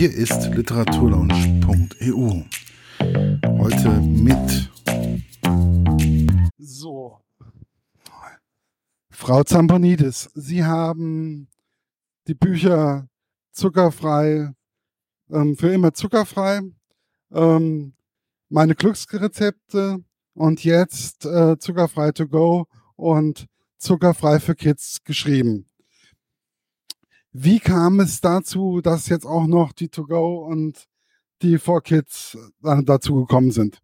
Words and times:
Hier 0.00 0.14
ist 0.14 0.46
literaturlaunch.eu. 0.54 2.44
Heute 3.58 3.90
mit 4.00 4.70
so 6.56 7.20
Frau 9.10 9.44
Zamponidis. 9.44 10.30
Sie 10.34 10.64
haben 10.64 11.48
die 12.28 12.34
Bücher 12.34 13.10
zuckerfrei 13.52 14.54
ähm, 15.30 15.54
für 15.58 15.70
immer 15.70 15.92
zuckerfrei. 15.92 16.62
Ähm, 17.30 17.92
meine 18.48 18.74
Glücksrezepte 18.74 20.02
und 20.32 20.64
jetzt 20.64 21.26
äh, 21.26 21.58
zuckerfrei 21.58 22.12
to 22.12 22.26
go 22.26 22.68
und 22.96 23.48
zuckerfrei 23.76 24.40
für 24.40 24.54
Kids 24.54 25.04
geschrieben. 25.04 25.66
Wie 27.32 27.60
kam 27.60 28.00
es 28.00 28.20
dazu, 28.20 28.80
dass 28.80 29.08
jetzt 29.08 29.26
auch 29.26 29.46
noch 29.46 29.72
die 29.72 29.88
To-Go 29.88 30.44
und 30.46 30.86
die 31.42 31.58
For 31.58 31.80
Kids 31.82 32.36
äh, 32.64 32.82
dazu 32.82 33.14
gekommen 33.14 33.52
sind? 33.52 33.78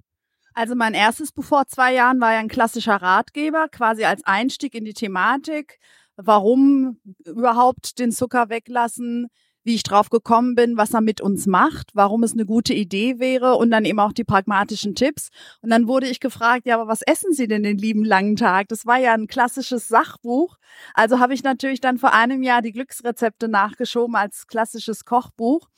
Also 0.54 0.74
mein 0.74 0.94
erstes 0.94 1.32
Buch 1.32 1.44
vor 1.44 1.66
zwei 1.66 1.92
Jahren 1.94 2.20
war 2.20 2.32
ja 2.32 2.38
ein 2.38 2.48
klassischer 2.48 2.96
Ratgeber, 2.96 3.68
quasi 3.68 4.04
als 4.04 4.24
Einstieg 4.24 4.74
in 4.74 4.84
die 4.84 4.94
Thematik. 4.94 5.78
Warum 6.16 6.98
überhaupt 7.24 7.98
den 7.98 8.10
Zucker 8.10 8.48
weglassen? 8.48 9.28
Wie 9.66 9.74
ich 9.74 9.82
drauf 9.82 10.08
gekommen 10.10 10.54
bin, 10.54 10.76
was 10.76 10.94
er 10.94 11.00
mit 11.00 11.20
uns 11.20 11.46
macht, 11.46 11.90
warum 11.94 12.22
es 12.22 12.32
eine 12.32 12.46
gute 12.46 12.72
Idee 12.72 13.18
wäre 13.18 13.56
und 13.56 13.70
dann 13.70 13.84
eben 13.84 13.98
auch 13.98 14.12
die 14.12 14.24
pragmatischen 14.24 14.94
Tipps. 14.94 15.30
Und 15.60 15.70
dann 15.70 15.88
wurde 15.88 16.06
ich 16.06 16.20
gefragt, 16.20 16.66
ja, 16.66 16.76
aber 16.76 16.88
was 16.88 17.02
essen 17.02 17.32
Sie 17.32 17.48
denn 17.48 17.64
den 17.64 17.76
lieben 17.76 18.04
langen 18.04 18.36
Tag? 18.36 18.68
Das 18.68 18.86
war 18.86 18.98
ja 18.98 19.12
ein 19.12 19.26
klassisches 19.26 19.88
Sachbuch. 19.88 20.56
Also 20.94 21.18
habe 21.18 21.34
ich 21.34 21.42
natürlich 21.42 21.80
dann 21.80 21.98
vor 21.98 22.14
einem 22.14 22.42
Jahr 22.42 22.62
die 22.62 22.72
Glücksrezepte 22.72 23.48
nachgeschoben 23.48 24.14
als 24.14 24.46
klassisches 24.46 25.04
Kochbuch. 25.04 25.68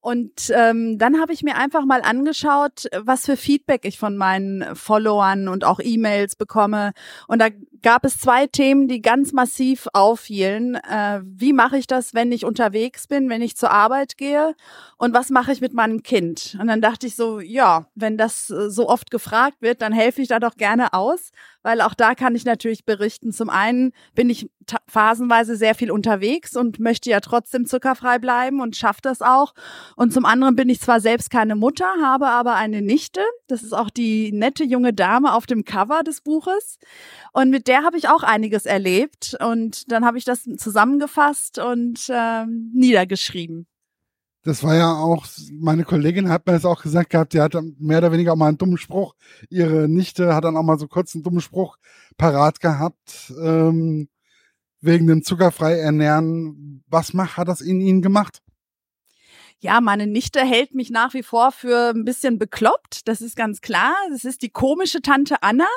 Und 0.00 0.50
ähm, 0.54 0.96
dann 0.98 1.20
habe 1.20 1.34
ich 1.34 1.42
mir 1.42 1.56
einfach 1.56 1.84
mal 1.84 2.00
angeschaut, 2.00 2.86
was 2.96 3.26
für 3.26 3.36
Feedback 3.36 3.84
ich 3.84 3.98
von 3.98 4.16
meinen 4.16 4.74
Followern 4.74 5.48
und 5.48 5.64
auch 5.64 5.78
E-Mails 5.78 6.36
bekomme. 6.36 6.92
Und 7.28 7.38
da 7.40 7.48
gab 7.82 8.06
es 8.06 8.18
zwei 8.18 8.46
Themen, 8.46 8.88
die 8.88 9.02
ganz 9.02 9.32
massiv 9.32 9.88
auffielen. 9.92 10.76
Äh, 10.76 11.20
wie 11.24 11.52
mache 11.52 11.76
ich 11.76 11.86
das, 11.86 12.14
wenn 12.14 12.32
ich 12.32 12.46
unterwegs 12.46 13.06
bin, 13.08 13.28
wenn 13.28 13.42
ich 13.42 13.56
zur 13.56 13.70
Arbeit 13.70 14.16
gehe? 14.16 14.54
Und 14.96 15.12
was 15.12 15.28
mache 15.28 15.52
ich 15.52 15.60
mit 15.60 15.74
meinem 15.74 16.02
Kind? 16.02 16.56
Und 16.58 16.68
dann 16.68 16.80
dachte 16.80 17.06
ich 17.06 17.14
so, 17.14 17.40
ja, 17.40 17.86
wenn 17.94 18.16
das 18.16 18.48
äh, 18.48 18.70
so 18.70 18.88
oft 18.88 19.10
gefragt 19.10 19.58
wird, 19.60 19.82
dann 19.82 19.92
helfe 19.92 20.22
ich 20.22 20.28
da 20.28 20.40
doch 20.40 20.56
gerne 20.56 20.94
aus, 20.94 21.30
weil 21.62 21.82
auch 21.82 21.94
da 21.94 22.14
kann 22.14 22.34
ich 22.34 22.46
natürlich 22.46 22.86
berichten. 22.86 23.32
Zum 23.32 23.50
einen 23.50 23.92
bin 24.14 24.30
ich 24.30 24.50
phasenweise 24.90 25.56
sehr 25.56 25.74
viel 25.74 25.90
unterwegs 25.90 26.56
und 26.56 26.78
möchte 26.78 27.10
ja 27.10 27.20
trotzdem 27.20 27.64
zuckerfrei 27.66 28.18
bleiben 28.18 28.60
und 28.60 28.76
schaffe 28.76 29.00
das 29.02 29.22
auch. 29.22 29.54
Und 29.96 30.12
zum 30.12 30.24
anderen 30.24 30.56
bin 30.56 30.68
ich 30.68 30.80
zwar 30.80 31.00
selbst 31.00 31.30
keine 31.30 31.56
Mutter, 31.56 31.86
habe 32.02 32.28
aber 32.28 32.56
eine 32.56 32.82
Nichte. 32.82 33.20
Das 33.46 33.62
ist 33.62 33.72
auch 33.72 33.90
die 33.90 34.32
nette 34.32 34.64
junge 34.64 34.92
Dame 34.92 35.34
auf 35.34 35.46
dem 35.46 35.64
Cover 35.64 36.02
des 36.02 36.20
Buches. 36.20 36.78
Und 37.32 37.50
mit 37.50 37.68
der 37.68 37.84
habe 37.84 37.96
ich 37.96 38.08
auch 38.08 38.22
einiges 38.22 38.66
erlebt. 38.66 39.36
Und 39.40 39.90
dann 39.90 40.04
habe 40.04 40.18
ich 40.18 40.24
das 40.24 40.42
zusammengefasst 40.56 41.58
und 41.58 42.08
äh, 42.08 42.44
niedergeschrieben. 42.46 43.66
Das 44.42 44.64
war 44.64 44.74
ja 44.74 44.94
auch, 44.94 45.26
meine 45.52 45.84
Kollegin 45.84 46.30
hat 46.30 46.46
mir 46.46 46.54
das 46.54 46.64
auch 46.64 46.82
gesagt 46.82 47.10
gehabt, 47.10 47.34
die 47.34 47.42
hat 47.42 47.54
mehr 47.78 47.98
oder 47.98 48.10
weniger 48.10 48.32
auch 48.32 48.36
mal 48.36 48.48
einen 48.48 48.56
dummen 48.56 48.78
Spruch. 48.78 49.14
Ihre 49.50 49.86
Nichte 49.86 50.34
hat 50.34 50.44
dann 50.44 50.56
auch 50.56 50.62
mal 50.62 50.78
so 50.78 50.88
kurz 50.88 51.14
einen 51.14 51.22
dummen 51.22 51.42
Spruch 51.42 51.76
parat 52.16 52.58
gehabt, 52.60 53.34
ähm, 53.38 54.08
wegen 54.80 55.06
dem 55.06 55.22
zuckerfrei 55.22 55.78
ernähren. 55.78 56.82
Was 56.86 57.12
macht, 57.12 57.36
hat 57.36 57.48
das 57.48 57.60
in 57.60 57.80
Ihnen 57.80 58.02
gemacht? 58.02 58.42
Ja, 59.62 59.80
meine 59.82 60.06
Nichte 60.06 60.40
hält 60.40 60.74
mich 60.74 60.90
nach 60.90 61.12
wie 61.12 61.22
vor 61.22 61.52
für 61.52 61.90
ein 61.90 62.04
bisschen 62.04 62.38
bekloppt. 62.38 63.06
Das 63.06 63.20
ist 63.20 63.36
ganz 63.36 63.60
klar. 63.60 63.94
Das 64.10 64.24
ist 64.24 64.40
die 64.42 64.48
komische 64.48 65.02
Tante 65.02 65.42
Anna. 65.42 65.68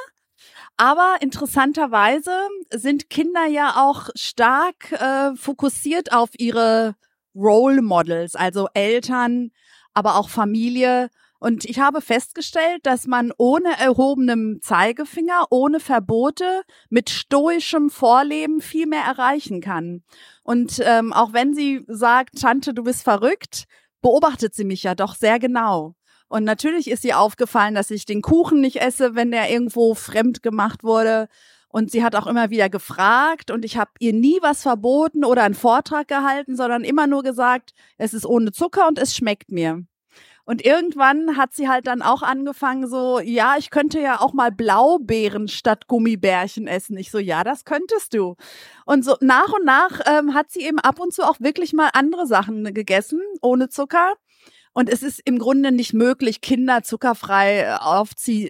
Aber 0.78 1.18
interessanterweise 1.20 2.32
sind 2.72 3.10
Kinder 3.10 3.46
ja 3.46 3.76
auch 3.76 4.10
stark 4.16 4.92
äh, 4.94 5.36
fokussiert 5.36 6.14
auf 6.14 6.30
ihre 6.38 6.96
Role 7.36 7.82
Models, 7.82 8.36
also 8.36 8.68
Eltern, 8.74 9.52
aber 9.94 10.16
auch 10.16 10.30
Familie. 10.30 11.10
Und 11.44 11.66
ich 11.66 11.78
habe 11.78 12.00
festgestellt, 12.00 12.86
dass 12.86 13.06
man 13.06 13.34
ohne 13.38 13.78
erhobenem 13.78 14.60
Zeigefinger, 14.62 15.48
ohne 15.50 15.82
Verbote, 15.82 16.62
mit 16.90 17.10
stoischem 17.10 17.90
Vorleben 17.90 18.62
viel 18.62 18.88
mehr 18.88 19.04
erreichen 19.04 19.60
kann. 19.60 20.04
Und 20.44 20.80
ähm, 20.86 21.12
auch 21.12 21.34
wenn 21.34 21.54
sie 21.54 21.84
sagt, 21.90 22.40
Tante, 22.40 22.74
du 22.74 22.84
bist 22.84 23.04
verrückt, 23.04 23.66
beobachtet 24.02 24.56
sie 24.56 24.64
mich 24.64 24.84
ja 24.84 24.96
doch 24.96 25.16
sehr 25.16 25.38
genau. 25.38 25.96
Und 26.30 26.46
natürlich 26.46 26.90
ist 26.90 27.04
ihr 27.04 27.20
aufgefallen, 27.20 27.76
dass 27.76 27.92
ich 27.92 28.06
den 28.06 28.22
Kuchen 28.22 28.62
nicht 28.62 28.80
esse, 28.80 29.14
wenn 29.16 29.32
der 29.32 29.52
irgendwo 29.52 29.96
fremd 29.96 30.44
gemacht 30.44 30.82
wurde. 30.86 31.28
Und 31.68 31.92
sie 31.92 32.06
hat 32.06 32.16
auch 32.16 32.28
immer 32.28 32.52
wieder 32.52 32.70
gefragt 32.70 33.52
und 33.52 33.66
ich 33.66 33.76
habe 33.76 33.92
ihr 34.00 34.14
nie 34.14 34.38
was 34.42 34.62
verboten 34.62 35.26
oder 35.26 35.44
einen 35.44 35.56
Vortrag 35.56 36.08
gehalten, 36.08 36.56
sondern 36.56 36.86
immer 36.86 37.06
nur 37.06 37.22
gesagt, 37.22 37.74
es 37.98 38.14
ist 38.14 38.26
ohne 38.26 38.54
Zucker 38.54 38.88
und 38.88 38.98
es 38.98 39.14
schmeckt 39.14 39.52
mir. 39.52 39.84
Und 40.46 40.66
irgendwann 40.66 41.38
hat 41.38 41.54
sie 41.54 41.70
halt 41.70 41.88
dann 41.88 42.02
auch 42.02 42.22
angefangen 42.22 42.88
so, 42.88 43.20
ja, 43.20 43.56
ich 43.58 43.70
könnte 43.70 44.00
ja 44.02 44.20
auch 44.20 44.34
mal 44.34 44.52
Blaubeeren 44.52 45.48
statt 45.48 45.88
Gummibärchen 45.88 46.68
essen. 46.68 46.98
Ich 46.98 47.12
so, 47.12 47.18
ja, 47.18 47.44
das 47.44 47.64
könntest 47.64 48.14
du. 48.14 48.36
Und 48.86 49.06
so 49.06 49.16
nach 49.22 49.54
und 49.54 49.64
nach 49.64 50.02
ähm, 50.06 50.34
hat 50.34 50.52
sie 50.52 50.62
eben 50.62 50.80
ab 50.80 51.00
und 51.00 51.14
zu 51.14 51.24
auch 51.24 51.40
wirklich 51.40 51.72
mal 51.72 51.90
andere 51.94 52.28
Sachen 52.28 52.74
gegessen, 52.74 53.22
ohne 53.42 53.70
Zucker. 53.70 54.14
Und 54.74 54.90
es 54.90 55.04
ist 55.04 55.22
im 55.26 55.38
Grunde 55.38 55.72
nicht 55.72 55.94
möglich, 55.94 56.42
Kinder 56.42 56.82
zuckerfrei 56.82 57.62
äh, 57.62 57.78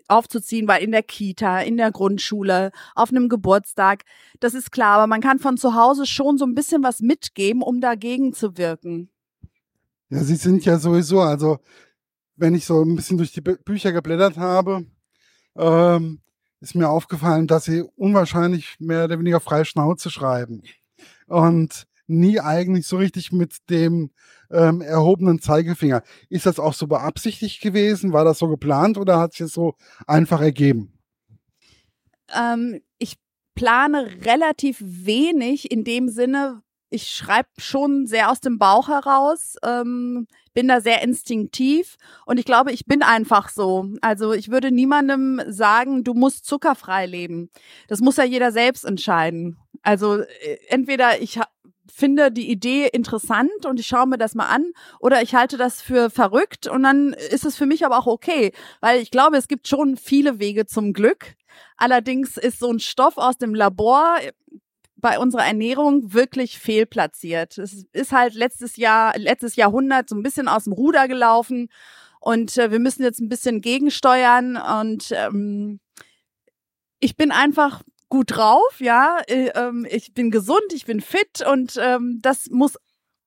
aufzuziehen, 0.07 0.67
weil 0.67 0.81
in 0.81 0.91
der 0.91 1.03
Kita, 1.03 1.59
in 1.59 1.77
der 1.77 1.91
Grundschule, 1.91 2.71
auf 2.95 3.09
einem 3.09 3.27
Geburtstag, 3.29 4.03
das 4.39 4.53
ist 4.53 4.71
klar. 4.71 4.95
Aber 4.97 5.07
man 5.07 5.21
kann 5.21 5.39
von 5.39 5.57
zu 5.57 5.75
Hause 5.75 6.05
schon 6.05 6.37
so 6.37 6.45
ein 6.45 6.55
bisschen 6.55 6.81
was 6.81 7.01
mitgeben, 7.01 7.61
um 7.61 7.81
dagegen 7.81 8.33
zu 8.33 8.57
wirken. 8.57 9.12
Ja, 10.09 10.23
sie 10.23 10.35
sind 10.35 10.65
ja 10.65 10.77
sowieso, 10.79 11.21
also 11.21 11.59
wenn 12.35 12.55
ich 12.55 12.65
so 12.65 12.81
ein 12.83 12.95
bisschen 12.95 13.17
durch 13.17 13.31
die 13.31 13.41
Bücher 13.41 13.91
geblättert 13.91 14.37
habe, 14.37 14.85
ähm, 15.55 16.21
ist 16.59 16.75
mir 16.75 16.89
aufgefallen, 16.89 17.47
dass 17.47 17.65
sie 17.65 17.83
unwahrscheinlich 17.95 18.75
mehr 18.79 19.05
oder 19.05 19.19
weniger 19.19 19.39
frei 19.39 19.63
Schnauze 19.63 20.09
schreiben. 20.09 20.63
Und 21.27 21.85
nie 22.07 22.39
eigentlich 22.39 22.87
so 22.87 22.97
richtig 22.97 23.31
mit 23.31 23.57
dem 23.69 24.11
ähm, 24.51 24.81
erhobenen 24.81 25.41
Zeigefinger. 25.41 26.03
Ist 26.29 26.45
das 26.45 26.59
auch 26.59 26.73
so 26.73 26.87
beabsichtigt 26.87 27.61
gewesen? 27.61 28.13
War 28.13 28.25
das 28.25 28.39
so 28.39 28.47
geplant 28.47 28.97
oder 28.97 29.19
hat 29.19 29.33
sich 29.33 29.45
das 29.45 29.51
so 29.51 29.75
einfach 30.07 30.41
ergeben? 30.41 30.93
Ähm, 32.33 32.81
ich 32.97 33.15
plane 33.55 34.09
relativ 34.25 34.81
wenig 34.81 35.71
in 35.71 35.83
dem 35.83 36.09
Sinne, 36.09 36.63
ich 36.93 37.09
schreibe 37.09 37.49
schon 37.57 38.05
sehr 38.05 38.29
aus 38.29 38.39
dem 38.39 38.59
Bauch 38.59 38.87
heraus, 38.87 39.55
ähm, 39.65 40.27
bin 40.53 40.67
da 40.67 40.79
sehr 40.79 41.01
instinktiv 41.01 41.97
und 42.25 42.37
ich 42.37 42.45
glaube, 42.45 42.71
ich 42.71 42.85
bin 42.85 43.01
einfach 43.01 43.49
so. 43.49 43.89
Also 44.01 44.33
ich 44.33 44.51
würde 44.51 44.71
niemandem 44.71 45.41
sagen, 45.47 46.03
du 46.03 46.13
musst 46.13 46.45
zuckerfrei 46.45 47.07
leben. 47.07 47.49
Das 47.87 47.99
muss 47.99 48.17
ja 48.17 48.23
jeder 48.23 48.51
selbst 48.51 48.85
entscheiden. 48.85 49.57
Also 49.81 50.19
äh, 50.19 50.57
entweder 50.69 51.19
ich 51.21 51.39
finde 51.91 52.31
die 52.31 52.49
Idee 52.49 52.87
interessant 52.87 53.65
und 53.65 53.79
ich 53.79 53.87
schaue 53.87 54.07
mir 54.07 54.17
das 54.17 54.35
mal 54.35 54.47
an 54.47 54.65
oder 54.99 55.21
ich 55.21 55.35
halte 55.35 55.57
das 55.57 55.81
für 55.81 56.09
verrückt 56.09 56.67
und 56.67 56.83
dann 56.83 57.13
ist 57.13 57.45
es 57.45 57.55
für 57.55 57.65
mich 57.65 57.85
aber 57.85 57.97
auch 57.97 58.07
okay, 58.07 58.51
weil 58.81 59.01
ich 59.01 59.11
glaube, 59.11 59.37
es 59.37 59.47
gibt 59.47 59.67
schon 59.67 59.97
viele 59.97 60.39
Wege 60.39 60.65
zum 60.65 60.93
Glück. 60.93 61.35
Allerdings 61.77 62.37
ist 62.37 62.59
so 62.59 62.71
ein 62.71 62.79
Stoff 62.79 63.17
aus 63.17 63.37
dem 63.37 63.53
Labor 63.53 64.17
bei 65.03 65.19
unserer 65.19 65.45
Ernährung 65.45 66.13
wirklich 66.13 66.57
fehlplatziert. 66.57 67.57
Es 67.57 67.85
ist 67.91 68.13
halt 68.13 68.33
letztes 68.33 68.77
Jahr, 68.77 69.13
letztes 69.17 69.57
Jahrhundert 69.57 70.07
so 70.07 70.15
ein 70.15 70.23
bisschen 70.23 70.47
aus 70.47 70.63
dem 70.63 70.71
Ruder 70.71 71.09
gelaufen 71.09 71.67
und 72.21 72.57
äh, 72.57 72.71
wir 72.71 72.79
müssen 72.79 73.03
jetzt 73.03 73.19
ein 73.19 73.27
bisschen 73.27 73.59
gegensteuern 73.59 74.55
und 74.55 75.11
ähm, 75.11 75.81
ich 77.01 77.17
bin 77.17 77.31
einfach 77.31 77.83
gut 78.07 78.37
drauf, 78.37 78.79
ja, 78.79 79.19
äh, 79.27 79.49
ähm, 79.55 79.85
ich 79.89 80.13
bin 80.13 80.31
gesund, 80.31 80.71
ich 80.73 80.85
bin 80.85 81.01
fit 81.01 81.45
und 81.45 81.77
ähm, 81.81 82.19
das 82.21 82.49
muss 82.49 82.77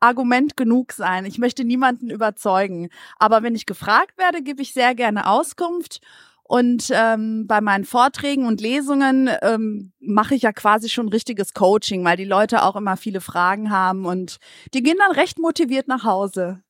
Argument 0.00 0.56
genug 0.56 0.92
sein. 0.92 1.26
Ich 1.26 1.38
möchte 1.38 1.64
niemanden 1.64 2.08
überzeugen. 2.08 2.88
Aber 3.18 3.42
wenn 3.42 3.54
ich 3.54 3.66
gefragt 3.66 4.16
werde, 4.16 4.42
gebe 4.42 4.62
ich 4.62 4.72
sehr 4.72 4.94
gerne 4.94 5.28
Auskunft. 5.28 6.00
Und 6.48 6.90
ähm, 6.92 7.46
bei 7.46 7.60
meinen 7.60 7.84
Vorträgen 7.84 8.46
und 8.46 8.60
Lesungen 8.60 9.28
ähm, 9.42 9.92
mache 9.98 10.34
ich 10.34 10.42
ja 10.42 10.52
quasi 10.52 10.88
schon 10.88 11.08
richtiges 11.08 11.54
Coaching, 11.54 12.04
weil 12.04 12.16
die 12.16 12.24
Leute 12.24 12.62
auch 12.62 12.76
immer 12.76 12.96
viele 12.96 13.20
Fragen 13.20 13.70
haben 13.70 14.06
und 14.06 14.38
die 14.72 14.82
gehen 14.82 14.96
dann 14.98 15.12
recht 15.12 15.38
motiviert 15.38 15.88
nach 15.88 16.04
Hause. 16.04 16.60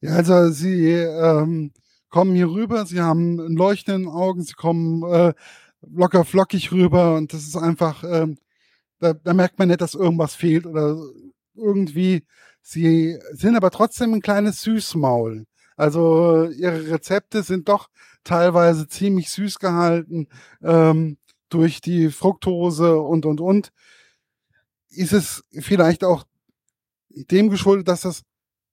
Ja, 0.00 0.12
also 0.12 0.50
sie 0.50 0.92
ähm, 0.92 1.72
kommen 2.08 2.34
hier 2.34 2.48
rüber, 2.48 2.86
sie 2.86 3.00
haben 3.00 3.38
ein 3.38 3.56
Leuchten 3.56 3.94
in 3.94 4.02
den 4.02 4.10
Augen, 4.10 4.42
sie 4.42 4.54
kommen 4.54 5.02
äh, 5.02 5.34
locker 5.82 6.24
flockig 6.24 6.72
rüber 6.72 7.16
und 7.16 7.32
das 7.32 7.42
ist 7.42 7.56
einfach, 7.56 8.02
ähm, 8.04 8.38
da, 8.98 9.12
da 9.12 9.34
merkt 9.34 9.58
man 9.58 9.68
nicht, 9.68 9.82
dass 9.82 9.94
irgendwas 9.94 10.34
fehlt 10.34 10.66
oder 10.66 10.98
irgendwie 11.54 12.24
Sie 12.68 13.16
sind 13.30 13.54
aber 13.54 13.70
trotzdem 13.70 14.12
ein 14.12 14.20
kleines 14.20 14.60
Süßmaul. 14.62 15.46
Also 15.76 16.48
ihre 16.50 16.90
Rezepte 16.90 17.44
sind 17.44 17.68
doch 17.68 17.90
teilweise 18.26 18.88
ziemlich 18.88 19.30
süß 19.30 19.58
gehalten 19.58 20.28
ähm, 20.62 21.16
durch 21.48 21.80
die 21.80 22.10
Fructose 22.10 22.98
und 23.00 23.24
und 23.24 23.40
und. 23.40 23.72
Ist 24.88 25.12
es 25.12 25.44
vielleicht 25.52 26.04
auch 26.04 26.24
dem 27.08 27.50
geschuldet, 27.50 27.88
dass 27.88 28.02
das, 28.02 28.22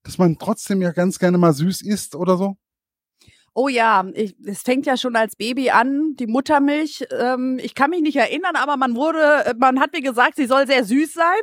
dass 0.04 0.18
man 0.18 0.38
trotzdem 0.38 0.82
ja 0.82 0.92
ganz 0.92 1.20
gerne 1.20 1.38
mal 1.38 1.54
süß 1.54 1.82
isst 1.84 2.16
oder 2.16 2.38
so? 2.38 2.58
Oh 3.56 3.68
ja, 3.68 4.04
ich, 4.16 4.36
es 4.44 4.64
fängt 4.64 4.88
ja 4.88 4.98
schon 4.98 5.16
als 5.16 5.36
Baby 5.36 5.70
an, 5.70 6.16
die 6.16 6.26
Muttermilch. 6.26 7.06
Ähm, 7.12 7.60
ich 7.62 7.76
kann 7.76 7.92
mich 7.92 8.02
nicht 8.02 8.16
erinnern, 8.16 8.56
aber 8.56 8.78
man 8.78 8.96
wurde, 8.96 9.54
man 9.60 9.80
hat 9.80 9.94
mir 9.94 10.02
gesagt, 10.02 10.38
sie 10.38 10.48
soll 10.48 10.66
sehr 10.66 10.84
süß 10.84 11.14
sein. 11.14 11.42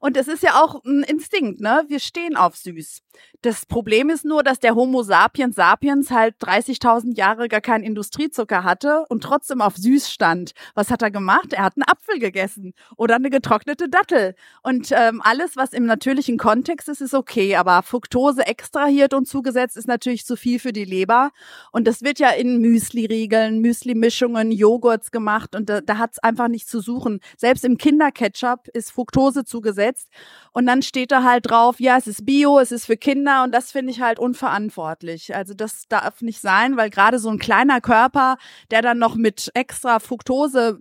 Und 0.00 0.16
es 0.16 0.26
ist 0.26 0.42
ja 0.42 0.62
auch 0.62 0.82
ein 0.84 1.02
Instinkt, 1.02 1.60
ne? 1.60 1.84
Wir 1.88 2.00
stehen 2.00 2.34
auf 2.36 2.56
süß. 2.56 3.02
Das 3.42 3.64
Problem 3.64 4.10
ist 4.10 4.26
nur, 4.26 4.42
dass 4.42 4.58
der 4.58 4.74
Homo 4.74 5.02
sapiens 5.02 5.56
sapiens 5.56 6.10
halt 6.10 6.34
30.000 6.42 7.16
Jahre 7.16 7.48
gar 7.48 7.62
keinen 7.62 7.84
Industriezucker 7.84 8.64
hatte 8.64 9.06
und 9.08 9.22
trotzdem 9.22 9.62
auf 9.62 9.76
süß 9.76 10.10
stand. 10.10 10.52
Was 10.74 10.90
hat 10.90 11.00
er 11.00 11.10
gemacht? 11.10 11.54
Er 11.54 11.64
hat 11.64 11.72
einen 11.76 11.88
Apfel 11.88 12.18
gegessen 12.18 12.74
oder 12.96 13.14
eine 13.14 13.30
getrocknete 13.30 13.88
Dattel. 13.88 14.34
Und 14.62 14.92
ähm, 14.92 15.22
alles, 15.24 15.56
was 15.56 15.72
im 15.72 15.86
natürlichen 15.86 16.36
Kontext 16.36 16.90
ist, 16.90 17.00
ist 17.00 17.14
okay. 17.14 17.56
Aber 17.56 17.82
Fructose 17.82 18.46
extrahiert 18.46 19.14
und 19.14 19.26
zugesetzt 19.26 19.78
ist 19.78 19.88
natürlich 19.88 20.26
zu 20.26 20.36
viel 20.36 20.58
für 20.58 20.74
die 20.74 20.84
Leber. 20.84 21.30
Und 21.72 21.86
das 21.86 22.02
wird 22.02 22.18
ja 22.18 22.32
in 22.32 22.60
Müsli-Riegeln, 22.60 23.60
Müsli-Mischungen, 23.60 24.52
Joghurts 24.52 25.10
gemacht 25.10 25.54
und 25.54 25.70
da, 25.70 25.80
da 25.80 25.96
hat 25.96 26.12
es 26.12 26.18
einfach 26.18 26.48
nicht 26.48 26.68
zu 26.68 26.80
suchen. 26.80 27.20
Selbst 27.38 27.64
im 27.64 27.78
Kinderketchup 27.78 28.68
ist 28.74 28.92
Fructose 28.92 29.46
zugesetzt 29.46 30.10
und 30.52 30.66
dann 30.66 30.82
steht 30.82 31.10
da 31.10 31.22
halt 31.22 31.48
drauf, 31.48 31.80
ja, 31.80 31.96
es 31.96 32.06
ist 32.06 32.26
Bio, 32.26 32.58
es 32.58 32.70
ist 32.70 32.84
für 32.84 32.98
Kinder 32.98 33.29
und 33.44 33.52
das 33.52 33.72
finde 33.72 33.92
ich 33.92 34.00
halt 34.00 34.18
unverantwortlich. 34.18 35.34
Also 35.34 35.54
das 35.54 35.88
darf 35.88 36.22
nicht 36.22 36.40
sein, 36.40 36.76
weil 36.76 36.90
gerade 36.90 37.18
so 37.18 37.28
ein 37.30 37.38
kleiner 37.38 37.80
Körper, 37.80 38.36
der 38.70 38.82
dann 38.82 38.98
noch 38.98 39.16
mit 39.16 39.50
extra 39.54 39.98
Fructose 39.98 40.80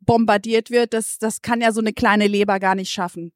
bombardiert 0.00 0.70
wird, 0.70 0.92
das, 0.92 1.18
das 1.18 1.42
kann 1.42 1.60
ja 1.60 1.72
so 1.72 1.80
eine 1.80 1.92
kleine 1.92 2.26
Leber 2.26 2.60
gar 2.60 2.74
nicht 2.74 2.90
schaffen. 2.90 3.32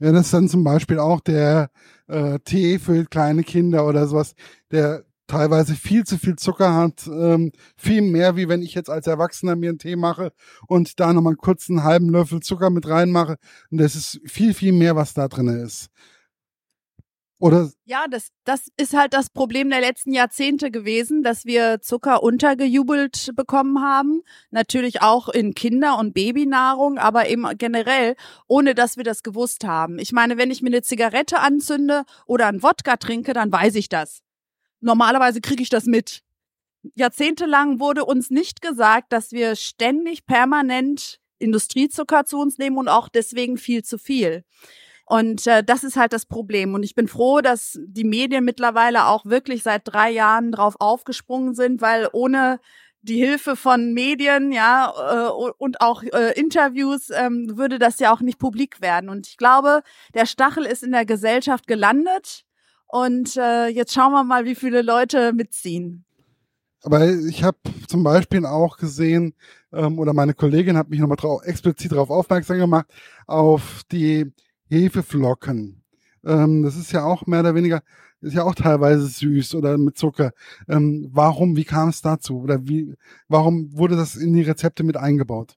Ja, 0.00 0.12
das 0.12 0.26
ist 0.26 0.34
dann 0.34 0.48
zum 0.48 0.62
Beispiel 0.62 0.98
auch 0.98 1.20
der 1.20 1.70
äh, 2.06 2.38
Tee 2.44 2.78
für 2.78 3.04
kleine 3.04 3.42
Kinder 3.42 3.86
oder 3.86 4.06
sowas, 4.06 4.34
der 4.70 5.04
teilweise 5.26 5.74
viel 5.74 6.04
zu 6.04 6.18
viel 6.18 6.36
Zucker 6.36 6.74
hat, 6.74 7.06
ähm, 7.06 7.52
viel 7.76 8.02
mehr, 8.02 8.36
wie 8.36 8.48
wenn 8.48 8.62
ich 8.62 8.74
jetzt 8.74 8.90
als 8.90 9.06
Erwachsener 9.06 9.56
mir 9.56 9.68
einen 9.70 9.78
Tee 9.78 9.96
mache 9.96 10.32
und 10.66 10.98
da 11.00 11.12
nochmal 11.12 11.36
kurz 11.36 11.68
einen 11.68 11.84
halben 11.84 12.08
Löffel 12.08 12.40
Zucker 12.40 12.70
mit 12.70 12.88
reinmache. 12.88 13.36
Und 13.70 13.78
das 13.78 13.94
ist 13.94 14.20
viel, 14.24 14.54
viel 14.54 14.72
mehr, 14.72 14.96
was 14.96 15.14
da 15.14 15.28
drin 15.28 15.48
ist. 15.48 15.90
Oder? 17.40 17.70
Ja, 17.84 18.06
das, 18.10 18.30
das 18.44 18.68
ist 18.76 18.94
halt 18.94 19.14
das 19.14 19.30
Problem 19.30 19.70
der 19.70 19.80
letzten 19.80 20.12
Jahrzehnte 20.12 20.72
gewesen, 20.72 21.22
dass 21.22 21.44
wir 21.44 21.80
Zucker 21.80 22.22
untergejubelt 22.22 23.30
bekommen 23.36 23.80
haben. 23.80 24.22
Natürlich 24.50 25.02
auch 25.02 25.28
in 25.28 25.54
Kinder- 25.54 25.98
und 25.98 26.14
Babynahrung, 26.14 26.98
aber 26.98 27.28
eben 27.28 27.46
generell, 27.56 28.16
ohne 28.48 28.74
dass 28.74 28.96
wir 28.96 29.04
das 29.04 29.22
gewusst 29.22 29.64
haben. 29.64 30.00
Ich 30.00 30.12
meine, 30.12 30.36
wenn 30.36 30.50
ich 30.50 30.62
mir 30.62 30.70
eine 30.70 30.82
Zigarette 30.82 31.38
anzünde 31.38 32.04
oder 32.26 32.48
einen 32.48 32.62
Wodka 32.64 32.96
trinke, 32.96 33.34
dann 33.34 33.52
weiß 33.52 33.76
ich 33.76 33.88
das. 33.88 34.22
Normalerweise 34.80 35.40
kriege 35.40 35.62
ich 35.62 35.70
das 35.70 35.84
mit. 35.86 36.22
Jahrzehntelang 36.94 37.78
wurde 37.78 38.04
uns 38.04 38.30
nicht 38.30 38.62
gesagt, 38.62 39.12
dass 39.12 39.30
wir 39.30 39.54
ständig 39.54 40.26
permanent 40.26 41.20
Industriezucker 41.38 42.24
zu 42.24 42.38
uns 42.38 42.58
nehmen 42.58 42.78
und 42.78 42.88
auch 42.88 43.08
deswegen 43.08 43.58
viel 43.58 43.84
zu 43.84 43.98
viel. 43.98 44.44
Und 45.08 45.46
äh, 45.46 45.64
das 45.64 45.84
ist 45.84 45.96
halt 45.96 46.12
das 46.12 46.26
Problem. 46.26 46.74
Und 46.74 46.82
ich 46.82 46.94
bin 46.94 47.08
froh, 47.08 47.40
dass 47.40 47.78
die 47.82 48.04
Medien 48.04 48.44
mittlerweile 48.44 49.06
auch 49.06 49.24
wirklich 49.24 49.62
seit 49.62 49.82
drei 49.84 50.10
Jahren 50.10 50.52
drauf 50.52 50.74
aufgesprungen 50.80 51.54
sind, 51.54 51.80
weil 51.80 52.08
ohne 52.12 52.60
die 53.00 53.16
Hilfe 53.16 53.56
von 53.56 53.94
Medien, 53.94 54.52
ja, 54.52 54.92
äh, 54.98 55.30
und 55.56 55.80
auch 55.80 56.02
äh, 56.02 56.38
Interviews 56.38 57.08
ähm, 57.10 57.56
würde 57.56 57.78
das 57.78 58.00
ja 58.00 58.12
auch 58.12 58.20
nicht 58.20 58.38
publik 58.38 58.82
werden. 58.82 59.08
Und 59.08 59.26
ich 59.28 59.38
glaube, 59.38 59.82
der 60.12 60.26
Stachel 60.26 60.66
ist 60.66 60.82
in 60.82 60.92
der 60.92 61.06
Gesellschaft 61.06 61.66
gelandet. 61.66 62.44
Und 62.86 63.36
äh, 63.38 63.68
jetzt 63.68 63.94
schauen 63.94 64.12
wir 64.12 64.24
mal, 64.24 64.44
wie 64.44 64.54
viele 64.54 64.82
Leute 64.82 65.32
mitziehen. 65.32 66.04
Aber 66.82 67.08
ich 67.08 67.42
habe 67.42 67.58
zum 67.86 68.02
Beispiel 68.02 68.44
auch 68.44 68.76
gesehen, 68.76 69.34
ähm, 69.72 69.98
oder 69.98 70.12
meine 70.12 70.34
Kollegin 70.34 70.76
hat 70.76 70.90
mich 70.90 71.00
nochmal 71.00 71.16
drauf, 71.16 71.42
explizit 71.44 71.92
darauf 71.92 72.10
aufmerksam 72.10 72.58
gemacht, 72.58 72.86
auf 73.26 73.82
die 73.90 74.32
Hefeflocken. 74.68 75.82
Ähm, 76.24 76.62
das 76.62 76.76
ist 76.76 76.92
ja 76.92 77.04
auch 77.04 77.26
mehr 77.26 77.40
oder 77.40 77.54
weniger, 77.54 77.82
ist 78.20 78.34
ja 78.34 78.44
auch 78.44 78.54
teilweise 78.54 79.06
süß 79.06 79.54
oder 79.54 79.78
mit 79.78 79.96
Zucker. 79.96 80.32
Ähm, 80.68 81.08
warum, 81.12 81.56
wie 81.56 81.64
kam 81.64 81.88
es 81.90 82.02
dazu? 82.02 82.40
Oder 82.40 82.66
wie, 82.66 82.94
warum 83.28 83.76
wurde 83.76 83.96
das 83.96 84.16
in 84.16 84.32
die 84.32 84.42
Rezepte 84.42 84.84
mit 84.84 84.96
eingebaut? 84.96 85.56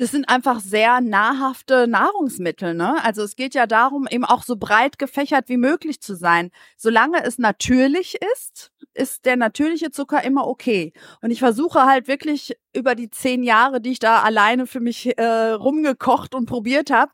das 0.00 0.12
sind 0.12 0.30
einfach 0.30 0.60
sehr 0.60 1.02
nahrhafte 1.02 1.86
Nahrungsmittel. 1.86 2.72
Ne? 2.72 2.96
Also 3.04 3.22
es 3.22 3.36
geht 3.36 3.54
ja 3.54 3.66
darum, 3.66 4.08
eben 4.10 4.24
auch 4.24 4.42
so 4.42 4.56
breit 4.56 4.98
gefächert 4.98 5.50
wie 5.50 5.58
möglich 5.58 6.00
zu 6.00 6.14
sein. 6.16 6.50
Solange 6.78 7.22
es 7.22 7.38
natürlich 7.38 8.16
ist, 8.32 8.72
ist 8.94 9.26
der 9.26 9.36
natürliche 9.36 9.90
Zucker 9.90 10.24
immer 10.24 10.46
okay. 10.46 10.94
Und 11.20 11.30
ich 11.30 11.38
versuche 11.38 11.84
halt 11.84 12.08
wirklich 12.08 12.56
über 12.74 12.94
die 12.94 13.10
zehn 13.10 13.42
Jahre, 13.42 13.82
die 13.82 13.90
ich 13.90 13.98
da 13.98 14.22
alleine 14.22 14.66
für 14.66 14.80
mich 14.80 15.18
äh, 15.18 15.50
rumgekocht 15.50 16.34
und 16.34 16.46
probiert 16.46 16.90
habe, 16.90 17.12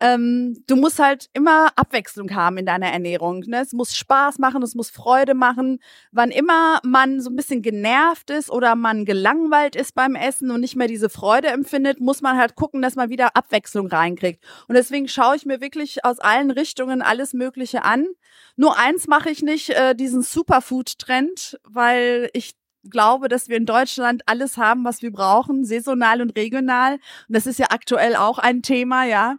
ähm, 0.00 0.62
du 0.66 0.76
musst 0.76 0.98
halt 0.98 1.28
immer 1.32 1.68
Abwechslung 1.76 2.34
haben 2.34 2.58
in 2.58 2.66
deiner 2.66 2.88
Ernährung. 2.88 3.40
Ne? 3.46 3.60
Es 3.60 3.72
muss 3.72 3.94
Spaß 3.94 4.38
machen, 4.38 4.62
es 4.62 4.74
muss 4.74 4.90
Freude 4.90 5.34
machen. 5.34 5.78
Wann 6.10 6.30
immer 6.30 6.80
man 6.82 7.20
so 7.20 7.30
ein 7.30 7.36
bisschen 7.36 7.62
genervt 7.62 8.30
ist 8.30 8.50
oder 8.50 8.74
man 8.74 9.04
gelangweilt 9.04 9.76
ist 9.76 9.94
beim 9.94 10.14
Essen 10.14 10.50
und 10.50 10.60
nicht 10.60 10.76
mehr 10.76 10.88
diese 10.88 11.08
Freude 11.08 11.48
empfindet, 11.48 12.00
muss 12.00 12.22
man 12.22 12.36
halt 12.36 12.56
gucken, 12.56 12.82
dass 12.82 12.96
man 12.96 13.08
wieder 13.08 13.36
Abwechslung 13.36 13.86
reinkriegt. 13.86 14.44
Und 14.68 14.74
deswegen 14.74 15.08
schaue 15.08 15.36
ich 15.36 15.46
mir 15.46 15.60
wirklich 15.60 16.04
aus 16.04 16.18
allen 16.18 16.50
Richtungen 16.50 17.00
alles 17.00 17.32
Mögliche 17.32 17.84
an. 17.84 18.06
Nur 18.56 18.78
eins 18.78 19.06
mache 19.06 19.30
ich 19.30 19.42
nicht, 19.42 19.70
äh, 19.70 19.94
diesen 19.94 20.22
Superfood-Trend, 20.22 21.58
weil 21.64 22.30
ich 22.32 22.56
glaube, 22.90 23.28
dass 23.28 23.48
wir 23.48 23.56
in 23.56 23.66
Deutschland 23.66 24.22
alles 24.26 24.56
haben, 24.56 24.84
was 24.84 25.02
wir 25.02 25.10
brauchen, 25.10 25.64
saisonal 25.64 26.20
und 26.20 26.36
regional. 26.36 26.94
Und 26.94 27.36
das 27.36 27.46
ist 27.46 27.58
ja 27.58 27.66
aktuell 27.70 28.16
auch 28.16 28.38
ein 28.38 28.62
Thema, 28.62 29.04
ja. 29.04 29.36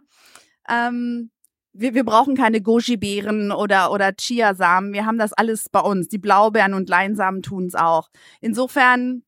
Ähm, 0.68 1.30
wir, 1.72 1.94
wir 1.94 2.04
brauchen 2.04 2.36
keine 2.36 2.60
Goji-Beeren 2.60 3.52
oder, 3.52 3.92
oder 3.92 4.12
Chiasamen. 4.12 4.92
Wir 4.92 5.06
haben 5.06 5.18
das 5.18 5.32
alles 5.32 5.68
bei 5.68 5.80
uns. 5.80 6.08
Die 6.08 6.18
Blaubeeren 6.18 6.74
und 6.74 6.88
Leinsamen 6.88 7.42
tun 7.42 7.66
es 7.66 7.74
auch. 7.74 8.08
Insofern 8.40 9.22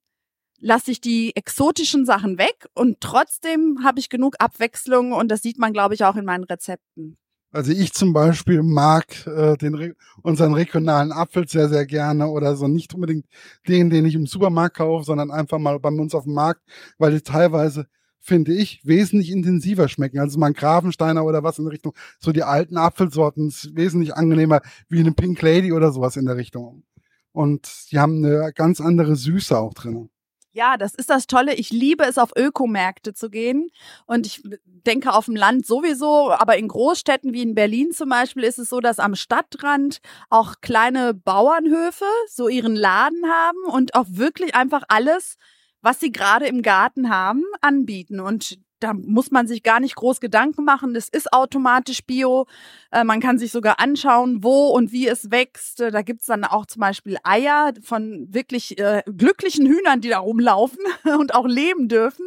lasse 0.61 0.91
ich 0.91 1.01
die 1.01 1.37
exotischen 1.37 2.05
Sachen 2.05 2.39
weg 2.39 2.67
und 2.75 3.01
trotzdem 3.01 3.85
habe 3.85 4.01
ich 4.01 4.09
genug 4.09 4.37
Abwechslung 4.39 5.13
und 5.13 5.29
das 5.29 5.43
sieht 5.43 5.59
man, 5.59 5.73
glaube 5.73 5.95
ich, 5.95 6.05
auch 6.05 6.17
in 6.17 6.25
meinen 6.25 6.45
Rezepten. 6.45 7.17
Also 7.51 7.73
ich 7.73 7.95
zum 7.95 8.13
Beispiel 8.13 8.63
mag 8.63 9.27
äh, 9.27 9.57
den 9.57 9.95
unseren 10.23 10.53
regionalen 10.53 11.13
Apfel 11.13 11.49
sehr, 11.49 11.69
sehr 11.69 11.87
gerne 11.87 12.29
oder 12.29 12.57
so 12.57 12.69
nicht 12.69 12.93
unbedingt 12.93 13.27
den, 13.67 13.89
den 13.89 14.05
ich 14.05 14.15
im 14.15 14.27
Supermarkt 14.27 14.77
kaufe, 14.77 15.05
sondern 15.05 15.31
einfach 15.31 15.59
mal 15.59 15.79
bei 15.81 15.89
uns 15.89 16.15
auf 16.15 16.25
dem 16.25 16.35
Markt, 16.35 16.61
weil 16.99 17.13
die 17.13 17.23
teilweise 17.23 17.87
finde 18.21 18.53
ich, 18.53 18.81
wesentlich 18.85 19.31
intensiver 19.31 19.89
schmecken. 19.89 20.19
Also 20.19 20.39
mal 20.39 20.49
ein 20.49 20.55
Grafensteiner 20.55 21.25
oder 21.25 21.43
was 21.43 21.59
in 21.59 21.67
Richtung. 21.67 21.95
So 22.19 22.33
die 22.33 22.43
alten 22.43 22.77
Apfelsorten 22.77 23.49
ist 23.49 23.75
wesentlich 23.75 24.15
angenehmer 24.15 24.61
wie 24.89 25.01
eine 25.01 25.13
Pink 25.13 25.41
Lady 25.43 25.73
oder 25.73 25.93
sowas 25.93 26.17
in 26.17 26.27
der 26.27 26.37
Richtung. 26.37 26.85
Und 27.33 27.91
die 27.91 27.99
haben 27.99 28.25
eine 28.25 28.53
ganz 28.53 28.81
andere 28.81 29.17
Süße 29.17 29.59
auch 29.59 29.75
drin. 29.75 30.11
Ja, 30.59 30.77
das 30.77 30.95
ist 30.95 31.11
das 31.11 31.27
Tolle. 31.27 31.55
Ich 31.55 31.71
liebe 31.71 32.05
es, 32.05 32.19
auf 32.19 32.33
Ökomärkte 32.37 33.15
zu 33.15 33.31
gehen. 33.31 33.71
Und 34.07 34.27
ich 34.27 34.43
denke 34.65 35.13
auf 35.13 35.27
dem 35.27 35.37
Land 35.37 35.67
sowieso, 35.67 36.33
aber 36.33 36.57
in 36.57 36.67
Großstädten 36.67 37.33
wie 37.33 37.43
in 37.43 37.55
Berlin 37.55 37.93
zum 37.93 38.09
Beispiel 38.09 38.43
ist 38.43 38.59
es 38.59 38.69
so, 38.69 38.81
dass 38.81 38.99
am 38.99 39.15
Stadtrand 39.15 40.01
auch 40.31 40.57
kleine 40.61 41.15
Bauernhöfe 41.15 42.07
so 42.29 42.49
ihren 42.49 42.75
Laden 42.75 43.25
haben 43.27 43.73
und 43.73 43.95
auch 43.95 44.07
wirklich 44.09 44.55
einfach 44.55 44.83
alles 44.89 45.37
was 45.83 46.01
sie 46.01 46.13
gerade 46.13 46.47
im 46.47 46.63
Garten 46.63 47.11
haben, 47.11 47.45
anbieten. 47.61 48.21
Und 48.21 48.59
da 48.81 48.95
muss 48.95 49.31
man 49.31 49.47
sich 49.47 49.63
gar 49.63 49.81
nicht 49.81 49.97
groß 49.97 50.21
Gedanken 50.21 50.65
machen. 50.65 50.95
Das 50.95 51.09
ist 51.09 51.33
automatisch 51.33 52.05
Bio. 52.05 52.47
Äh, 52.93 53.05
man 53.05 53.21
kann 53.21 53.39
sich 53.39 53.51
sogar 53.51 53.81
anschauen, 53.81 54.43
wo 54.43 54.69
und 54.69 54.93
wie 54.93 55.09
es 55.09 55.31
wächst. 55.31 55.81
Da 55.81 56.03
gibt's 56.03 56.27
dann 56.27 56.45
auch 56.45 56.67
zum 56.67 56.81
Beispiel 56.81 57.17
Eier 57.25 57.73
von 57.83 58.27
wirklich 58.31 58.79
äh, 58.79 59.03
glücklichen 59.05 59.67
Hühnern, 59.67 60.01
die 60.01 60.09
da 60.09 60.19
rumlaufen 60.19 60.81
und 61.19 61.35
auch 61.35 61.47
leben 61.47 61.89
dürfen. 61.89 62.27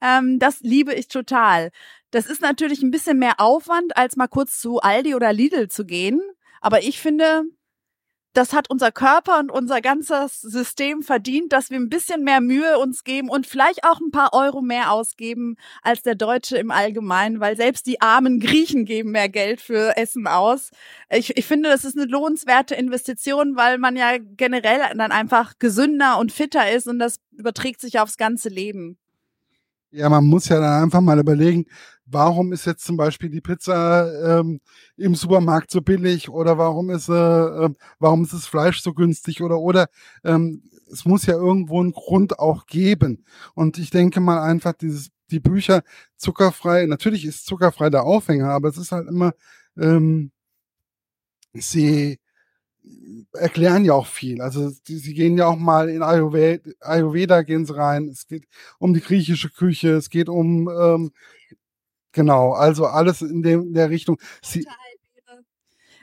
Ähm, 0.00 0.38
das 0.38 0.60
liebe 0.60 0.94
ich 0.94 1.08
total. 1.08 1.70
Das 2.10 2.26
ist 2.26 2.40
natürlich 2.40 2.82
ein 2.82 2.90
bisschen 2.90 3.18
mehr 3.18 3.40
Aufwand, 3.40 3.96
als 3.96 4.16
mal 4.16 4.28
kurz 4.28 4.60
zu 4.60 4.80
Aldi 4.80 5.14
oder 5.14 5.32
Lidl 5.32 5.68
zu 5.68 5.84
gehen. 5.84 6.22
Aber 6.60 6.82
ich 6.82 7.00
finde, 7.00 7.44
das 8.34 8.52
hat 8.52 8.68
unser 8.68 8.92
Körper 8.92 9.38
und 9.38 9.50
unser 9.50 9.80
ganzes 9.80 10.40
System 10.40 11.02
verdient, 11.02 11.52
dass 11.52 11.70
wir 11.70 11.78
ein 11.78 11.88
bisschen 11.88 12.24
mehr 12.24 12.40
Mühe 12.40 12.78
uns 12.78 13.04
geben 13.04 13.30
und 13.30 13.46
vielleicht 13.46 13.84
auch 13.84 14.00
ein 14.00 14.10
paar 14.10 14.34
Euro 14.34 14.60
mehr 14.60 14.92
ausgeben 14.92 15.56
als 15.82 16.02
der 16.02 16.16
Deutsche 16.16 16.56
im 16.58 16.70
Allgemeinen, 16.70 17.40
weil 17.40 17.56
selbst 17.56 17.86
die 17.86 18.00
armen 18.00 18.40
Griechen 18.40 18.84
geben 18.84 19.12
mehr 19.12 19.28
Geld 19.28 19.60
für 19.60 19.96
Essen 19.96 20.26
aus. 20.26 20.70
Ich, 21.10 21.36
ich 21.36 21.46
finde, 21.46 21.68
das 21.68 21.84
ist 21.84 21.96
eine 21.96 22.06
lohnenswerte 22.06 22.74
Investition, 22.74 23.56
weil 23.56 23.78
man 23.78 23.96
ja 23.96 24.18
generell 24.18 24.80
dann 24.96 25.12
einfach 25.12 25.54
gesünder 25.58 26.18
und 26.18 26.32
fitter 26.32 26.70
ist 26.70 26.88
und 26.88 26.98
das 26.98 27.20
überträgt 27.32 27.80
sich 27.80 28.00
aufs 28.00 28.16
ganze 28.16 28.48
Leben. 28.48 28.98
Ja, 29.96 30.08
man 30.08 30.26
muss 30.26 30.48
ja 30.48 30.58
dann 30.60 30.82
einfach 30.84 31.00
mal 31.00 31.20
überlegen, 31.20 31.66
warum 32.04 32.52
ist 32.52 32.64
jetzt 32.66 32.84
zum 32.84 32.96
Beispiel 32.96 33.30
die 33.30 33.40
Pizza 33.40 34.40
ähm, 34.40 34.60
im 34.96 35.14
Supermarkt 35.14 35.70
so 35.70 35.80
billig 35.82 36.28
oder 36.28 36.58
warum 36.58 36.90
ist, 36.90 37.08
äh, 37.08 37.12
äh, 37.14 37.70
warum 38.00 38.24
ist 38.24 38.32
das 38.32 38.46
Fleisch 38.46 38.80
so 38.82 38.92
günstig 38.92 39.40
oder 39.40 39.58
oder 39.60 39.86
ähm, 40.24 40.62
es 40.90 41.04
muss 41.04 41.26
ja 41.26 41.34
irgendwo 41.34 41.80
einen 41.80 41.92
Grund 41.92 42.40
auch 42.40 42.66
geben. 42.66 43.24
Und 43.54 43.78
ich 43.78 43.90
denke 43.90 44.18
mal 44.20 44.42
einfach, 44.42 44.72
dieses, 44.74 45.10
die 45.30 45.38
Bücher 45.40 45.82
zuckerfrei, 46.16 46.86
natürlich 46.86 47.24
ist 47.24 47.46
zuckerfrei 47.46 47.88
der 47.88 48.02
Aufhänger, 48.02 48.50
aber 48.50 48.68
es 48.70 48.78
ist 48.78 48.90
halt 48.92 49.08
immer, 49.08 49.32
ähm, 49.78 50.32
sie 51.54 52.18
erklären 53.32 53.84
ja 53.84 53.94
auch 53.94 54.06
viel. 54.06 54.40
Also 54.40 54.70
die, 54.86 54.98
sie 54.98 55.14
gehen 55.14 55.38
ja 55.38 55.46
auch 55.46 55.56
mal 55.56 55.88
in 55.88 56.02
Ayurveda, 56.02 56.70
Ayurveda 56.80 57.42
gehen 57.42 57.66
sie 57.66 57.76
rein. 57.76 58.08
Es 58.08 58.26
geht 58.26 58.46
um 58.78 58.94
die 58.94 59.00
griechische 59.00 59.50
Küche, 59.50 59.90
es 59.90 60.10
geht 60.10 60.28
um 60.28 60.68
ähm, 60.68 61.12
Genau, 62.14 62.52
also 62.52 62.86
alles 62.86 63.22
in, 63.22 63.42
dem, 63.42 63.62
in 63.62 63.74
der 63.74 63.90
Richtung. 63.90 64.18
Sie, 64.40 64.64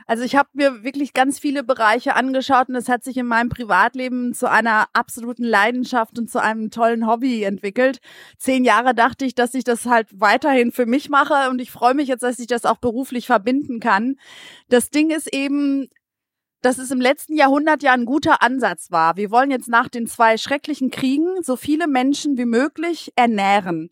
also 0.05 0.23
ich 0.23 0.35
habe 0.35 0.49
mir 0.51 0.83
wirklich 0.83 1.13
ganz 1.13 1.39
viele 1.39 1.63
Bereiche 1.63 2.17
angeschaut 2.17 2.67
und 2.67 2.75
es 2.75 2.89
hat 2.89 3.01
sich 3.01 3.15
in 3.15 3.25
meinem 3.27 3.47
Privatleben 3.47 4.33
zu 4.33 4.49
einer 4.49 4.87
absoluten 4.91 5.45
Leidenschaft 5.45 6.19
und 6.19 6.29
zu 6.29 6.41
einem 6.41 6.69
tollen 6.69 7.07
Hobby 7.07 7.43
entwickelt. 7.43 7.99
Zehn 8.37 8.65
Jahre 8.65 8.93
dachte 8.93 9.23
ich, 9.23 9.35
dass 9.35 9.53
ich 9.53 9.63
das 9.63 9.85
halt 9.85 10.07
weiterhin 10.11 10.73
für 10.73 10.85
mich 10.85 11.09
mache 11.09 11.49
und 11.49 11.61
ich 11.61 11.71
freue 11.71 11.93
mich 11.93 12.09
jetzt, 12.09 12.23
dass 12.23 12.39
ich 12.39 12.47
das 12.47 12.65
auch 12.65 12.79
beruflich 12.79 13.25
verbinden 13.25 13.79
kann. 13.79 14.17
Das 14.67 14.89
Ding 14.89 15.11
ist 15.11 15.33
eben, 15.33 15.87
dass 16.61 16.77
es 16.77 16.91
im 16.91 17.01
letzten 17.01 17.35
Jahrhundert 17.35 17.83
ja 17.83 17.93
ein 17.93 18.05
guter 18.05 18.41
Ansatz 18.41 18.91
war. 18.91 19.17
Wir 19.17 19.31
wollen 19.31 19.51
jetzt 19.51 19.67
nach 19.67 19.89
den 19.89 20.07
zwei 20.07 20.37
schrecklichen 20.37 20.91
Kriegen 20.91 21.41
so 21.41 21.55
viele 21.55 21.87
Menschen 21.87 22.37
wie 22.37 22.45
möglich 22.45 23.11
ernähren 23.15 23.89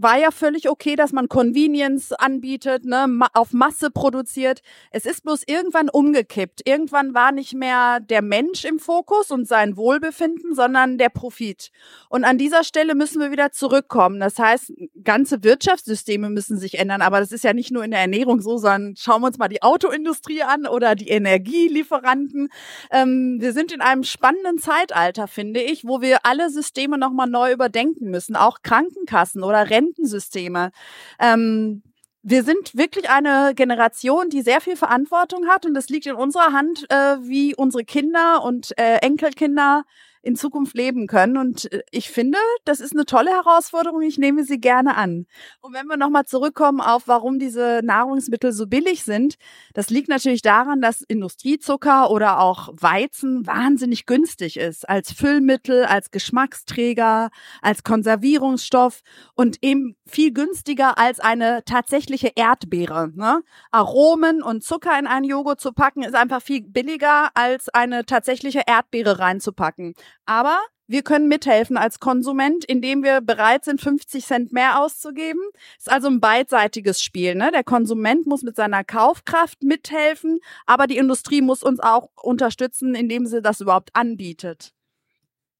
war 0.00 0.16
ja 0.16 0.30
völlig 0.30 0.68
okay, 0.68 0.94
dass 0.94 1.12
man 1.12 1.28
Convenience 1.28 2.12
anbietet, 2.12 2.84
ne, 2.84 3.06
auf 3.34 3.52
Masse 3.52 3.90
produziert. 3.90 4.60
Es 4.92 5.06
ist 5.06 5.24
bloß 5.24 5.42
irgendwann 5.46 5.88
umgekippt. 5.88 6.62
Irgendwann 6.68 7.14
war 7.14 7.32
nicht 7.32 7.54
mehr 7.54 7.98
der 8.00 8.22
Mensch 8.22 8.64
im 8.64 8.78
Fokus 8.78 9.32
und 9.32 9.48
sein 9.48 9.76
Wohlbefinden, 9.76 10.54
sondern 10.54 10.98
der 10.98 11.08
Profit. 11.08 11.70
Und 12.08 12.24
an 12.24 12.38
dieser 12.38 12.62
Stelle 12.62 12.94
müssen 12.94 13.20
wir 13.20 13.32
wieder 13.32 13.50
zurückkommen. 13.50 14.20
Das 14.20 14.38
heißt, 14.38 14.72
ganze 15.02 15.42
Wirtschaftssysteme 15.42 16.30
müssen 16.30 16.58
sich 16.58 16.78
ändern. 16.78 17.02
Aber 17.02 17.18
das 17.18 17.32
ist 17.32 17.42
ja 17.42 17.52
nicht 17.52 17.72
nur 17.72 17.84
in 17.84 17.90
der 17.90 18.00
Ernährung 18.00 18.40
so, 18.40 18.56
sondern 18.56 18.94
schauen 18.96 19.22
wir 19.22 19.26
uns 19.26 19.38
mal 19.38 19.48
die 19.48 19.62
Autoindustrie 19.62 20.42
an 20.42 20.66
oder 20.66 20.94
die 20.94 21.08
Energielieferanten. 21.08 22.50
Ähm, 22.92 23.38
wir 23.40 23.52
sind 23.52 23.72
in 23.72 23.80
einem 23.80 24.04
spannenden 24.04 24.58
Zeitalter, 24.58 25.26
finde 25.26 25.60
ich, 25.60 25.84
wo 25.84 26.00
wir 26.00 26.24
alle 26.24 26.50
Systeme 26.50 26.98
nochmal 26.98 27.28
neu 27.28 27.52
überdenken 27.52 28.10
müssen. 28.10 28.36
Auch 28.36 28.58
Krankenkassen 28.62 29.42
oder 29.42 29.68
Renten 29.70 29.87
Rentensysteme. 29.88 30.70
Ähm, 31.18 31.82
wir 32.22 32.42
sind 32.42 32.76
wirklich 32.76 33.08
eine 33.08 33.54
Generation, 33.54 34.28
die 34.28 34.42
sehr 34.42 34.60
viel 34.60 34.76
Verantwortung 34.76 35.48
hat 35.48 35.64
und 35.64 35.76
es 35.76 35.88
liegt 35.88 36.06
in 36.06 36.14
unserer 36.14 36.52
Hand, 36.52 36.84
äh, 36.90 37.16
wie 37.22 37.54
unsere 37.54 37.84
Kinder 37.84 38.42
und 38.44 38.76
äh, 38.78 38.96
Enkelkinder 38.96 39.84
in 40.28 40.36
Zukunft 40.36 40.76
leben 40.76 41.06
können. 41.06 41.36
Und 41.36 41.72
äh, 41.72 41.82
ich 41.90 42.10
finde, 42.10 42.38
das 42.64 42.80
ist 42.80 42.92
eine 42.92 43.06
tolle 43.06 43.30
Herausforderung. 43.30 44.02
Ich 44.02 44.18
nehme 44.18 44.44
sie 44.44 44.60
gerne 44.60 44.96
an. 44.96 45.26
Und 45.60 45.74
wenn 45.74 45.86
wir 45.86 45.96
nochmal 45.96 46.26
zurückkommen 46.26 46.80
auf, 46.80 47.08
warum 47.08 47.38
diese 47.38 47.80
Nahrungsmittel 47.82 48.52
so 48.52 48.66
billig 48.66 49.04
sind, 49.04 49.36
das 49.74 49.90
liegt 49.90 50.08
natürlich 50.08 50.42
daran, 50.42 50.80
dass 50.80 51.00
Industriezucker 51.00 52.10
oder 52.10 52.40
auch 52.40 52.68
Weizen 52.72 53.46
wahnsinnig 53.46 54.06
günstig 54.06 54.58
ist 54.58 54.88
als 54.88 55.12
Füllmittel, 55.12 55.84
als 55.84 56.10
Geschmacksträger, 56.10 57.30
als 57.62 57.82
Konservierungsstoff 57.82 59.00
und 59.34 59.56
eben 59.62 59.96
viel 60.06 60.32
günstiger 60.32 60.98
als 60.98 61.20
eine 61.20 61.64
tatsächliche 61.64 62.32
Erdbeere. 62.34 63.10
Ne? 63.14 63.42
Aromen 63.70 64.42
und 64.42 64.62
Zucker 64.62 64.98
in 64.98 65.06
einen 65.06 65.24
Joghurt 65.24 65.60
zu 65.60 65.72
packen, 65.72 66.02
ist 66.02 66.14
einfach 66.14 66.42
viel 66.42 66.62
billiger 66.62 67.30
als 67.34 67.68
eine 67.70 68.04
tatsächliche 68.04 68.62
Erdbeere 68.66 69.18
reinzupacken. 69.18 69.94
Aber 70.26 70.58
wir 70.86 71.02
können 71.02 71.28
mithelfen 71.28 71.76
als 71.76 72.00
Konsument, 72.00 72.64
indem 72.64 73.02
wir 73.02 73.20
bereit 73.20 73.64
sind, 73.64 73.80
50 73.80 74.24
Cent 74.24 74.52
mehr 74.52 74.82
auszugeben. 74.82 75.42
Ist 75.76 75.90
also 75.90 76.08
ein 76.08 76.20
beidseitiges 76.20 77.02
Spiel. 77.02 77.34
Ne? 77.34 77.50
Der 77.52 77.62
Konsument 77.62 78.26
muss 78.26 78.42
mit 78.42 78.56
seiner 78.56 78.84
Kaufkraft 78.84 79.62
mithelfen, 79.62 80.40
aber 80.64 80.86
die 80.86 80.96
Industrie 80.96 81.42
muss 81.42 81.62
uns 81.62 81.80
auch 81.80 82.08
unterstützen, 82.22 82.94
indem 82.94 83.26
sie 83.26 83.42
das 83.42 83.60
überhaupt 83.60 83.90
anbietet. 83.92 84.72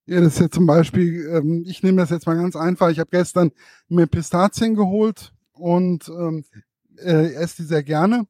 Ja, 0.07 0.19
das 0.19 0.33
ist 0.33 0.39
ja 0.39 0.49
zum 0.49 0.65
Beispiel, 0.65 1.29
ähm, 1.31 1.63
ich 1.67 1.83
nehme 1.83 2.01
das 2.01 2.09
jetzt 2.09 2.25
mal 2.25 2.35
ganz 2.35 2.55
einfach. 2.55 2.89
Ich 2.89 2.97
habe 2.97 3.11
gestern 3.11 3.51
mir 3.87 4.07
Pistazien 4.07 4.73
geholt 4.73 5.31
und 5.53 6.09
ähm, 6.09 6.43
äh, 6.97 7.33
esse 7.33 7.57
die 7.61 7.67
sehr 7.67 7.83
gerne. 7.83 8.25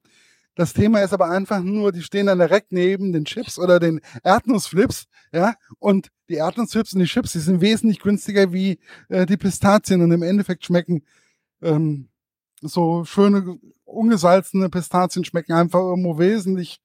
Das 0.59 0.73
Thema 0.73 0.99
ist 0.99 1.13
aber 1.13 1.29
einfach 1.29 1.63
nur, 1.63 1.93
die 1.93 2.01
stehen 2.01 2.25
dann 2.25 2.39
direkt 2.39 2.73
neben 2.73 3.13
den 3.13 3.23
Chips 3.23 3.57
oder 3.57 3.79
den 3.79 4.01
Erdnussflips, 4.25 5.05
ja, 5.31 5.53
und 5.77 6.09
die 6.27 6.33
Erdnussflips 6.33 6.91
und 6.91 6.99
die 6.99 7.05
Chips, 7.05 7.31
die 7.31 7.39
sind 7.39 7.61
wesentlich 7.61 8.01
günstiger 8.01 8.51
wie 8.51 8.77
äh, 9.07 9.25
die 9.25 9.37
Pistazien 9.37 10.01
und 10.01 10.11
im 10.11 10.21
Endeffekt 10.21 10.65
schmecken 10.65 11.05
ähm, 11.61 12.09
so 12.59 13.05
schöne 13.05 13.57
ungesalzene 13.85 14.69
Pistazien 14.69 15.23
schmecken 15.23 15.53
einfach 15.53 15.79
irgendwo 15.79 16.17
wesentlich 16.17 16.81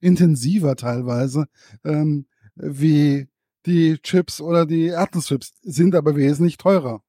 intensiver 0.00 0.74
teilweise 0.74 1.46
ähm, 1.84 2.26
wie 2.56 3.28
die 3.64 3.96
Chips 3.98 4.40
oder 4.40 4.66
die 4.66 4.86
Erdnusschips, 4.86 5.52
sind 5.62 5.94
aber 5.94 6.16
wesentlich 6.16 6.56
teurer. 6.56 7.00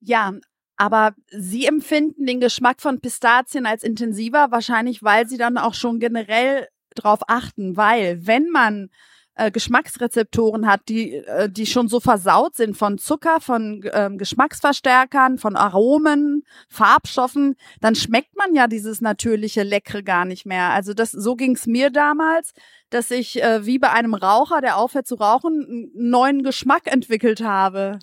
Ja, 0.00 0.32
aber 0.78 1.14
Sie 1.30 1.66
empfinden 1.66 2.24
den 2.24 2.40
Geschmack 2.40 2.80
von 2.80 3.00
Pistazien 3.00 3.66
als 3.66 3.82
intensiver, 3.82 4.50
wahrscheinlich 4.50 5.02
weil 5.02 5.28
Sie 5.28 5.36
dann 5.36 5.58
auch 5.58 5.74
schon 5.74 5.98
generell 5.98 6.68
drauf 6.94 7.20
achten, 7.26 7.76
weil 7.76 8.26
wenn 8.26 8.48
man 8.48 8.88
äh, 9.34 9.50
Geschmacksrezeptoren 9.50 10.66
hat, 10.66 10.82
die, 10.88 11.14
äh, 11.14 11.48
die 11.48 11.66
schon 11.66 11.88
so 11.88 12.00
versaut 12.00 12.56
sind 12.56 12.76
von 12.76 12.98
Zucker, 12.98 13.40
von 13.40 13.82
äh, 13.84 14.10
Geschmacksverstärkern, 14.12 15.38
von 15.38 15.56
Aromen, 15.56 16.44
Farbstoffen, 16.68 17.56
dann 17.80 17.94
schmeckt 17.94 18.36
man 18.36 18.54
ja 18.54 18.66
dieses 18.66 19.00
natürliche 19.00 19.62
Leckere 19.62 20.02
gar 20.02 20.24
nicht 20.24 20.44
mehr. 20.44 20.70
Also 20.70 20.92
das, 20.92 21.12
so 21.12 21.36
ging's 21.36 21.66
mir 21.66 21.90
damals, 21.90 22.52
dass 22.90 23.10
ich 23.10 23.42
äh, 23.42 23.64
wie 23.64 23.78
bei 23.78 23.90
einem 23.90 24.14
Raucher, 24.14 24.60
der 24.60 24.76
aufhört 24.76 25.06
zu 25.06 25.14
rauchen, 25.14 25.92
einen 25.94 26.10
neuen 26.10 26.42
Geschmack 26.42 26.92
entwickelt 26.92 27.40
habe. 27.40 28.00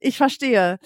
Ich 0.00 0.16
verstehe. 0.16 0.78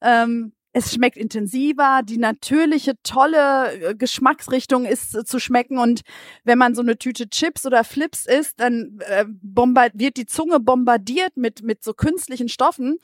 Ähm, 0.00 0.52
es 0.72 0.94
schmeckt 0.94 1.16
intensiver, 1.16 2.02
die 2.04 2.18
natürliche, 2.18 2.94
tolle 3.02 3.90
äh, 3.90 3.94
Geschmacksrichtung 3.94 4.84
ist 4.84 5.14
äh, 5.16 5.24
zu 5.24 5.40
schmecken. 5.40 5.78
Und 5.78 6.02
wenn 6.44 6.58
man 6.58 6.74
so 6.74 6.82
eine 6.82 6.96
Tüte 6.96 7.28
Chips 7.28 7.66
oder 7.66 7.82
Flips 7.82 8.26
isst, 8.26 8.60
dann 8.60 8.98
äh, 9.00 9.24
wird 9.26 10.16
die 10.16 10.26
Zunge 10.26 10.60
bombardiert 10.60 11.36
mit, 11.36 11.62
mit 11.62 11.82
so 11.82 11.92
künstlichen 11.92 12.48
Stoffen, 12.48 12.98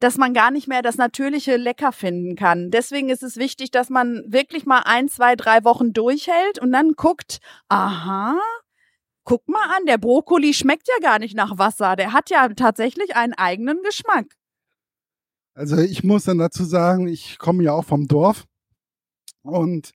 dass 0.00 0.18
man 0.18 0.34
gar 0.34 0.50
nicht 0.50 0.66
mehr 0.66 0.82
das 0.82 0.96
natürliche 0.96 1.56
lecker 1.56 1.92
finden 1.92 2.34
kann. 2.34 2.72
Deswegen 2.72 3.08
ist 3.08 3.22
es 3.22 3.36
wichtig, 3.36 3.70
dass 3.70 3.88
man 3.88 4.24
wirklich 4.26 4.66
mal 4.66 4.82
ein, 4.84 5.08
zwei, 5.08 5.36
drei 5.36 5.62
Wochen 5.62 5.92
durchhält 5.92 6.58
und 6.58 6.72
dann 6.72 6.94
guckt, 6.94 7.38
aha, 7.68 8.36
guck 9.22 9.48
mal 9.48 9.76
an, 9.76 9.86
der 9.86 9.98
Brokkoli 9.98 10.54
schmeckt 10.54 10.88
ja 10.88 11.08
gar 11.08 11.20
nicht 11.20 11.36
nach 11.36 11.56
Wasser. 11.56 11.94
Der 11.94 12.12
hat 12.12 12.30
ja 12.30 12.48
tatsächlich 12.48 13.14
einen 13.14 13.34
eigenen 13.34 13.80
Geschmack. 13.82 14.26
Also 15.54 15.78
ich 15.78 16.02
muss 16.02 16.24
dann 16.24 16.38
dazu 16.38 16.64
sagen, 16.64 17.08
ich 17.08 17.38
komme 17.38 17.62
ja 17.62 17.72
auch 17.72 17.84
vom 17.84 18.08
Dorf 18.08 18.46
und 19.42 19.92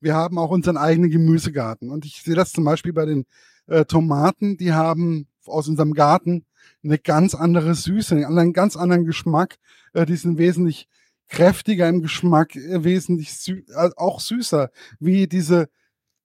wir 0.00 0.14
haben 0.14 0.38
auch 0.38 0.50
unseren 0.50 0.76
eigenen 0.76 1.10
Gemüsegarten. 1.10 1.90
Und 1.90 2.04
ich 2.04 2.22
sehe 2.22 2.34
das 2.34 2.52
zum 2.52 2.64
Beispiel 2.64 2.92
bei 2.92 3.06
den 3.06 3.26
äh, 3.66 3.84
Tomaten, 3.84 4.56
die 4.56 4.72
haben 4.72 5.28
aus 5.46 5.68
unserem 5.68 5.94
Garten 5.94 6.46
eine 6.82 6.98
ganz 6.98 7.34
andere 7.34 7.74
Süße, 7.74 8.26
einen 8.26 8.52
ganz 8.52 8.76
anderen 8.76 9.04
Geschmack. 9.04 9.58
Äh, 9.92 10.06
die 10.06 10.16
sind 10.16 10.38
wesentlich 10.38 10.88
kräftiger 11.28 11.88
im 11.88 12.02
Geschmack, 12.02 12.56
äh, 12.56 12.84
wesentlich 12.84 13.34
sü 13.34 13.62
äh, 13.68 13.90
auch 13.96 14.20
süßer, 14.20 14.70
wie 14.98 15.26
diese 15.26 15.68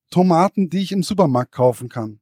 Tomaten, 0.10 0.70
die 0.70 0.82
ich 0.82 0.92
im 0.92 1.04
Supermarkt 1.04 1.51
kaufen 1.51 1.89
kann. 1.89 2.20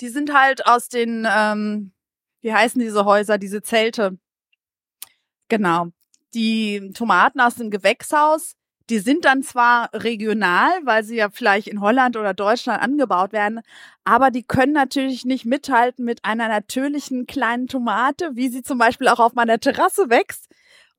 Die 0.00 0.08
sind 0.08 0.32
halt 0.32 0.66
aus 0.66 0.88
den, 0.88 1.26
ähm, 1.28 1.92
wie 2.40 2.52
heißen 2.52 2.80
diese 2.80 3.04
Häuser, 3.04 3.38
diese 3.38 3.62
Zelte? 3.62 4.18
Genau. 5.48 5.88
Die 6.34 6.90
Tomaten 6.94 7.40
aus 7.40 7.54
dem 7.56 7.70
Gewächshaus, 7.70 8.54
Die 8.90 8.98
sind 9.00 9.26
dann 9.26 9.42
zwar 9.42 9.90
regional, 9.92 10.70
weil 10.84 11.04
sie 11.04 11.16
ja 11.16 11.28
vielleicht 11.30 11.68
in 11.68 11.80
Holland 11.82 12.16
oder 12.16 12.32
Deutschland 12.34 12.80
angebaut 12.82 13.32
werden, 13.32 13.60
aber 14.04 14.30
die 14.30 14.42
können 14.44 14.72
natürlich 14.72 15.26
nicht 15.26 15.44
mithalten 15.44 16.06
mit 16.06 16.24
einer 16.24 16.48
natürlichen 16.48 17.26
kleinen 17.26 17.66
Tomate, 17.66 18.30
wie 18.34 18.48
sie 18.48 18.62
zum 18.62 18.78
Beispiel 18.78 19.08
auch 19.08 19.20
auf 19.20 19.34
meiner 19.34 19.60
Terrasse 19.60 20.08
wächst. 20.08 20.46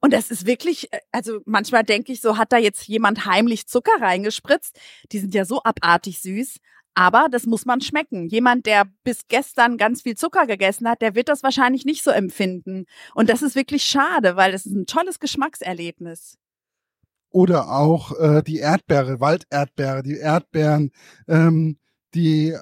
Und 0.01 0.13
das 0.13 0.29
ist 0.31 0.45
wirklich, 0.45 0.93
äh, 0.93 0.99
also 1.11 1.39
manchmal 1.45 1.83
denke 1.83 2.11
ich 2.13 2.21
so, 2.21 2.37
hat 2.37 2.51
da 2.53 2.57
jetzt 2.57 2.87
jemand 2.87 3.25
heimlich 3.25 3.67
Zucker 3.67 3.99
reingespritzt? 3.99 4.79
Die 5.11 5.19
sind 5.19 5.33
ja 5.33 5.45
so 5.45 5.63
abartig 5.63 6.21
süß. 6.21 6.57
Aber 6.99 7.29
das 7.31 7.45
muss 7.45 7.65
man 7.65 7.79
schmecken. 7.79 8.27
Jemand, 8.27 8.65
der 8.65 8.83
bis 9.05 9.21
gestern 9.29 9.77
ganz 9.77 10.01
viel 10.01 10.17
Zucker 10.17 10.45
gegessen 10.45 10.85
hat, 10.85 11.01
der 11.01 11.15
wird 11.15 11.29
das 11.29 11.43
wahrscheinlich 11.43 11.85
nicht 11.85 12.03
so 12.03 12.11
empfinden. 12.11 12.87
Und 13.15 13.29
das 13.29 13.41
ist 13.41 13.55
wirklich 13.55 13.85
schade, 13.85 14.35
weil 14.35 14.51
das 14.51 14.65
ist 14.65 14.75
ein 14.75 14.85
tolles 14.85 15.21
Geschmackserlebnis. 15.21 16.37
Oder 17.29 17.71
auch 17.71 18.19
äh, 18.19 18.43
die 18.43 18.57
Erdbeere, 18.57 19.21
Walderdbeere, 19.21 20.03
die 20.03 20.17
Erdbeeren, 20.17 20.91
ähm, 21.29 21.77
die 22.15 22.53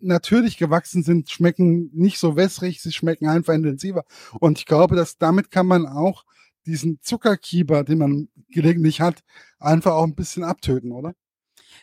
natürlich 0.00 0.56
gewachsen 0.56 1.04
sind, 1.04 1.30
schmecken 1.30 1.90
nicht 1.92 2.18
so 2.18 2.34
wässrig, 2.34 2.82
sie 2.82 2.90
schmecken 2.90 3.28
einfach 3.28 3.54
intensiver. 3.54 4.02
Und 4.40 4.58
ich 4.58 4.66
glaube, 4.66 4.96
dass 4.96 5.18
damit 5.18 5.52
kann 5.52 5.68
man 5.68 5.86
auch 5.86 6.24
diesen 6.66 6.98
Zuckerkieber, 7.00 7.84
den 7.84 7.98
man 7.98 8.28
gelegentlich 8.48 9.00
hat, 9.00 9.22
einfach 9.60 9.92
auch 9.92 10.04
ein 10.04 10.16
bisschen 10.16 10.42
abtöten, 10.42 10.90
oder? 10.90 11.14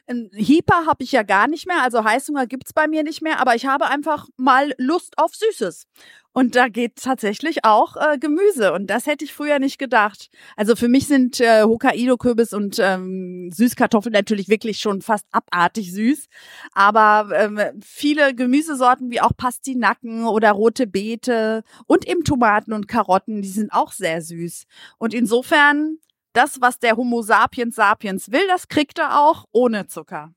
Ein 0.08 0.30
Hyper 0.34 0.86
habe 0.86 1.04
ich 1.04 1.12
ja 1.12 1.24
gar 1.24 1.48
nicht 1.48 1.68
mehr, 1.68 1.82
also 1.82 2.04
Heißhunger 2.04 2.48
gibt's 2.48 2.74
bei 2.74 2.88
mir 2.88 3.04
nicht 3.04 3.22
mehr, 3.22 3.40
aber 3.40 3.56
ich 3.56 3.66
habe 3.66 3.88
einfach 3.88 4.28
mal 4.38 4.74
Lust 4.78 5.18
auf 5.18 5.34
Süßes. 5.36 5.86
Und 6.34 6.56
da 6.56 6.70
geht 6.70 6.96
tatsächlich 6.96 7.66
auch 7.66 7.98
äh, 7.98 8.18
Gemüse. 8.18 8.72
Und 8.72 8.88
das 8.88 9.06
hätte 9.06 9.26
ich 9.26 9.34
früher 9.34 9.60
nicht 9.60 9.78
gedacht. 9.78 10.30
Also 10.56 10.78
für 10.78 10.88
mich 10.88 11.08
sind 11.08 11.42
äh, 11.42 11.64
Hokkaido-Kürbis 11.64 12.54
und 12.54 12.80
ähm, 12.80 13.50
Süßkartoffeln 13.54 14.14
natürlich 14.14 14.48
wirklich 14.48 14.80
schon 14.80 15.02
fast 15.02 15.26
abartig 15.32 15.92
süß. 15.92 16.28
Aber 16.72 17.30
ähm, 17.36 17.60
viele 17.84 18.34
Gemüsesorten 18.34 19.12
wie 19.12 19.20
auch 19.20 19.36
Pastinaken 19.36 20.26
oder 20.26 20.52
rote 20.52 20.88
Beete 20.88 21.64
und 21.86 22.08
eben 22.08 22.24
Tomaten 22.24 22.72
und 22.72 22.88
Karotten, 22.88 23.42
die 23.42 23.50
sind 23.50 23.74
auch 23.74 23.92
sehr 23.92 24.22
süß. 24.22 24.64
Und 25.00 25.14
insofern, 25.14 25.98
das, 26.34 26.62
was 26.62 26.80
der 26.80 26.96
Homo 26.98 27.22
sapiens 27.22 27.76
sapiens 27.76 28.32
will, 28.32 28.48
das 28.48 28.68
kriegt 28.68 29.00
er 29.00 29.20
auch 29.20 29.46
ohne 29.52 29.88
Zucker. 29.88 30.34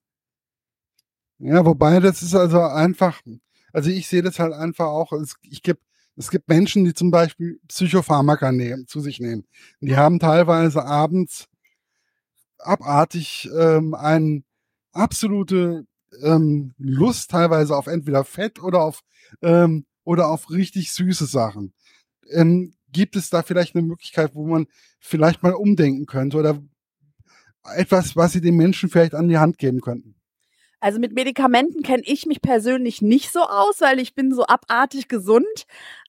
Ja, 1.39 1.65
wobei 1.65 2.01
das 2.01 2.23
ist 2.23 2.35
also 2.35 2.61
einfach, 2.61 3.21
also 3.73 3.91
ich 3.91 4.09
sehe 4.09 4.23
das 4.23 4.39
halt 4.39 4.53
einfach 4.53 4.87
auch, 4.87 5.13
es, 5.13 5.35
ich 5.43 5.63
gebe 5.63 5.81
es 6.17 6.31
gibt 6.31 6.49
Menschen, 6.49 6.85
die 6.85 6.95
zum 6.95 7.11
Beispiel 7.11 7.59
Psychopharmaka 7.67 8.53
nehmen, 8.53 8.87
zu 8.87 9.01
sich 9.01 9.19
nehmen. 9.19 9.47
Die 9.81 9.97
haben 9.97 10.21
teilweise 10.21 10.85
abends 10.85 11.49
abartig 12.59 13.51
ähm, 13.57 13.95
eine 13.95 14.45
absolute 14.93 15.87
ähm, 16.23 16.75
Lust 16.79 17.31
teilweise 17.31 17.77
auf 17.77 17.89
entweder 17.89 18.25
Fett 18.25 18.63
oder 18.63 18.83
auf 18.83 19.01
ähm, 19.43 19.87
oder 20.05 20.29
auf 20.29 20.51
richtig 20.51 20.93
süße 20.93 21.27
Sachen. 21.27 21.73
Ähm, 22.31 22.75
gibt 22.95 23.17
es 23.17 23.29
da 23.29 23.43
vielleicht 23.43 23.75
eine 23.75 23.87
Möglichkeit, 23.87 24.35
wo 24.35 24.47
man 24.47 24.67
vielleicht 25.01 25.43
mal 25.43 25.53
umdenken 25.53 26.07
könnte 26.07 26.39
oder 26.39 26.63
etwas, 27.77 28.17
was 28.17 28.33
sie 28.33 28.41
den 28.41 28.57
Menschen 28.57 28.89
vielleicht 28.89 29.15
an 29.15 29.29
die 29.29 29.37
Hand 29.37 29.59
geben 29.59 29.83
könnten? 29.83 30.15
Also 30.85 31.01
mit 31.01 31.15
Medikamenten 31.15 31.83
kenne 31.83 32.03
ich 32.05 32.27
mich 32.27 32.43
persönlich 32.43 33.01
nicht 33.01 33.33
so 33.33 33.41
aus, 33.41 33.81
weil 33.81 33.99
ich 33.99 34.15
bin 34.15 34.35
so 34.35 34.45
abartig 34.45 35.09
gesund. 35.09 35.47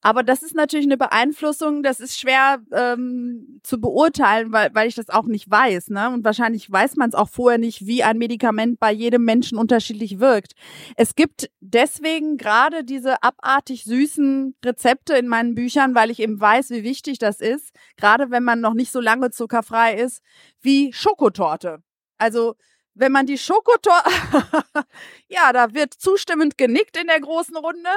Aber 0.01 0.21
das 0.21 0.43
ist 0.43 0.53
natürlich 0.53 0.85
eine 0.85 0.97
Beeinflussung, 0.97 1.81
das 1.81 2.01
ist 2.01 2.19
schwer 2.19 2.59
ähm, 2.73 3.61
zu 3.63 3.79
beurteilen, 3.79 4.51
weil, 4.51 4.75
weil 4.75 4.89
ich 4.89 4.95
das 4.95 5.09
auch 5.09 5.27
nicht 5.27 5.49
weiß. 5.49 5.91
Ne? 5.91 6.09
Und 6.09 6.25
wahrscheinlich 6.25 6.69
weiß 6.69 6.97
man 6.97 7.07
es 7.07 7.15
auch 7.15 7.29
vorher 7.29 7.57
nicht, 7.57 7.87
wie 7.87 8.03
ein 8.03 8.17
Medikament 8.17 8.77
bei 8.77 8.91
jedem 8.91 9.23
Menschen 9.23 9.57
unterschiedlich 9.57 10.19
wirkt. 10.19 10.55
Es 10.97 11.15
gibt 11.15 11.49
deswegen 11.61 12.35
gerade 12.35 12.83
diese 12.83 13.23
abartig 13.23 13.85
süßen 13.85 14.57
Rezepte 14.65 15.13
in 15.15 15.29
meinen 15.29 15.55
Büchern, 15.55 15.95
weil 15.95 16.11
ich 16.11 16.19
eben 16.19 16.37
weiß, 16.37 16.71
wie 16.71 16.83
wichtig 16.83 17.17
das 17.17 17.39
ist, 17.39 17.73
gerade 17.95 18.29
wenn 18.29 18.43
man 18.43 18.59
noch 18.59 18.73
nicht 18.73 18.91
so 18.91 18.99
lange 18.99 19.31
zuckerfrei 19.31 19.95
ist, 19.95 20.21
wie 20.59 20.91
Schokotorte. 20.91 21.81
Also 22.17 22.55
wenn 22.95 23.11
man 23.11 23.25
die 23.25 23.37
Schokotorte, 23.37 24.09
ja, 25.27 25.53
da 25.53 25.73
wird 25.73 25.93
zustimmend 25.93 26.57
genickt 26.57 26.97
in 26.97 27.07
der 27.07 27.19
großen 27.19 27.55
Runde. 27.55 27.89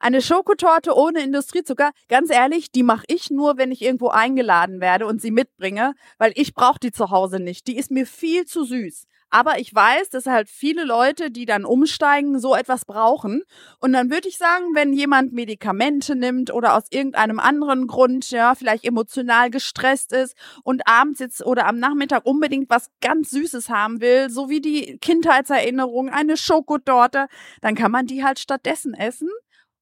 Eine 0.00 0.20
Schokotorte 0.20 0.94
ohne 0.94 1.22
Industriezucker, 1.22 1.92
ganz 2.08 2.30
ehrlich, 2.30 2.70
die 2.70 2.82
mache 2.82 3.04
ich 3.06 3.30
nur, 3.30 3.56
wenn 3.56 3.72
ich 3.72 3.82
irgendwo 3.82 4.08
eingeladen 4.08 4.80
werde 4.80 5.06
und 5.06 5.22
sie 5.22 5.30
mitbringe, 5.30 5.94
weil 6.18 6.32
ich 6.34 6.52
brauche 6.54 6.80
die 6.80 6.92
zu 6.92 7.10
Hause 7.10 7.40
nicht. 7.40 7.66
Die 7.68 7.78
ist 7.78 7.90
mir 7.90 8.06
viel 8.06 8.44
zu 8.44 8.64
süß. 8.64 9.06
Aber 9.30 9.60
ich 9.60 9.72
weiß, 9.72 10.10
dass 10.10 10.26
halt 10.26 10.48
viele 10.48 10.84
Leute, 10.84 11.30
die 11.30 11.46
dann 11.46 11.64
umsteigen, 11.64 12.40
so 12.40 12.56
etwas 12.56 12.84
brauchen. 12.84 13.42
Und 13.78 13.92
dann 13.92 14.10
würde 14.10 14.28
ich 14.28 14.36
sagen, 14.36 14.74
wenn 14.74 14.92
jemand 14.92 15.32
Medikamente 15.32 16.16
nimmt 16.16 16.52
oder 16.52 16.76
aus 16.76 16.84
irgendeinem 16.90 17.38
anderen 17.38 17.86
Grund, 17.86 18.30
ja, 18.32 18.56
vielleicht 18.56 18.84
emotional 18.84 19.50
gestresst 19.50 20.12
ist 20.12 20.36
und 20.64 20.86
abends 20.86 21.20
jetzt 21.20 21.46
oder 21.46 21.66
am 21.66 21.78
Nachmittag 21.78 22.26
unbedingt 22.26 22.68
was 22.70 22.90
ganz 23.00 23.30
Süßes 23.30 23.70
haben 23.70 24.00
will, 24.00 24.30
so 24.30 24.50
wie 24.50 24.60
die 24.60 24.98
Kindheitserinnerung, 24.98 26.08
eine 26.08 26.36
Schokotorte, 26.36 27.28
dann 27.60 27.76
kann 27.76 27.92
man 27.92 28.06
die 28.06 28.24
halt 28.24 28.40
stattdessen 28.40 28.94
essen. 28.94 29.28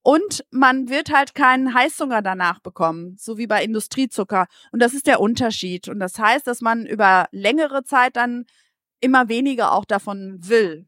Und 0.02 0.44
man 0.50 0.88
wird 0.88 1.12
halt 1.12 1.34
keinen 1.34 1.74
Heißhunger 1.74 2.22
danach 2.22 2.60
bekommen, 2.60 3.16
so 3.18 3.36
wie 3.36 3.46
bei 3.46 3.62
Industriezucker. 3.62 4.46
Und 4.72 4.80
das 4.80 4.94
ist 4.94 5.06
der 5.06 5.20
Unterschied. 5.20 5.88
Und 5.88 6.00
das 6.00 6.18
heißt, 6.18 6.46
dass 6.46 6.60
man 6.60 6.86
über 6.86 7.28
längere 7.30 7.84
Zeit 7.84 8.16
dann 8.16 8.46
immer 9.00 9.28
weniger 9.28 9.72
auch 9.72 9.84
davon 9.84 10.38
will. 10.42 10.86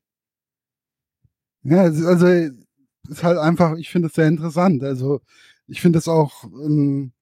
Ja, 1.63 1.83
also 1.83 2.27
ist 2.27 3.23
halt 3.23 3.39
einfach, 3.39 3.77
ich 3.77 3.91
finde 3.91 4.09
es 4.09 4.15
sehr 4.15 4.29
interessant. 4.29 4.83
Also 4.83 5.21
ich 5.67 5.81
finde 5.81 5.99
es 5.99 6.09
auch, 6.09 6.45
ähm, 6.45 7.13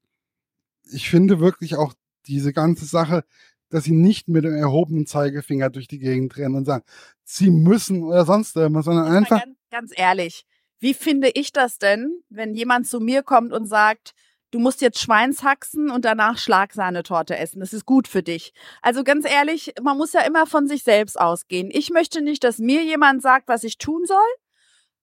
ich 0.91 1.11
finde 1.11 1.41
wirklich 1.41 1.77
auch 1.77 1.95
diese 2.27 2.53
ganze 2.53 2.85
Sache, 2.85 3.25
dass 3.71 3.85
sie 3.85 3.93
nicht 3.93 4.29
mit 4.29 4.45
dem 4.45 4.55
erhobenen 4.55 5.07
Zeigefinger 5.07 5.71
durch 5.71 5.89
die 5.89 5.99
Gegend 5.99 6.37
rennen 6.37 6.57
und 6.57 6.65
sagen, 6.65 6.85
sie 7.25 7.51
müssen 7.51 8.03
oder 8.03 8.25
sonst 8.25 8.57
irgendwas, 8.57 8.87
sondern 8.87 9.07
einfach. 9.07 9.41
Ganz, 9.41 9.57
ganz 9.71 9.93
ehrlich, 9.95 10.47
wie 10.79 10.95
finde 10.95 11.31
ich 11.35 11.53
das 11.53 11.79
denn, 11.79 12.23
wenn 12.29 12.55
jemand 12.55 12.87
zu 12.87 13.01
mir 13.01 13.23
kommt 13.23 13.53
und 13.53 13.67
sagt, 13.67 14.15
du 14.51 14.59
musst 14.59 14.81
jetzt 14.81 15.01
Schweinshaxen 15.01 15.91
und 15.91 16.05
danach 16.05 16.39
Schlagsahnetorte 16.39 17.37
essen. 17.37 17.61
Das 17.61 17.73
ist 17.73 17.87
gut 17.87 18.09
für 18.09 18.23
dich. 18.23 18.53
Also 18.83 19.05
ganz 19.05 19.29
ehrlich, 19.29 19.75
man 19.83 19.97
muss 19.97 20.13
ja 20.13 20.21
immer 20.23 20.47
von 20.47 20.67
sich 20.67 20.83
selbst 20.83 21.19
ausgehen. 21.19 21.71
Ich 21.73 21.91
möchte 21.91 22.23
nicht, 22.23 22.45
dass 22.45 22.59
mir 22.59 22.83
jemand 22.85 23.23
sagt, 23.23 23.49
was 23.49 23.65
ich 23.65 23.79
tun 23.79 24.05
soll. 24.07 24.19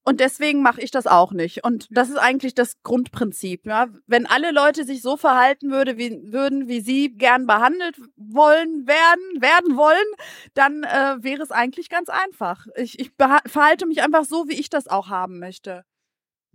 Und 0.07 0.19
deswegen 0.19 0.61
mache 0.61 0.81
ich 0.81 0.91
das 0.91 1.07
auch 1.07 1.31
nicht. 1.31 1.63
Und 1.63 1.87
das 1.89 2.09
ist 2.09 2.17
eigentlich 2.17 2.53
das 2.53 2.83
Grundprinzip. 2.83 3.65
Ja? 3.65 3.87
Wenn 4.05 4.27
alle 4.27 4.51
Leute 4.51 4.83
sich 4.85 5.01
so 5.01 5.17
verhalten 5.17 5.71
würde, 5.71 5.97
wie, 5.97 6.31
würden, 6.31 6.67
wie 6.67 6.79
sie 6.79 7.11
gern 7.17 7.47
behandelt 7.47 7.99
wollen 8.15 8.85
werden, 8.85 9.41
werden 9.41 9.77
wollen, 9.77 10.05
dann 10.53 10.83
äh, 10.83 11.23
wäre 11.23 11.41
es 11.41 11.49
eigentlich 11.49 11.89
ganz 11.89 12.09
einfach. 12.09 12.67
Ich, 12.75 12.99
ich 12.99 13.13
verhalte 13.17 13.87
mich 13.87 14.03
einfach 14.03 14.25
so, 14.25 14.47
wie 14.47 14.59
ich 14.59 14.69
das 14.69 14.87
auch 14.87 15.09
haben 15.09 15.39
möchte. 15.39 15.83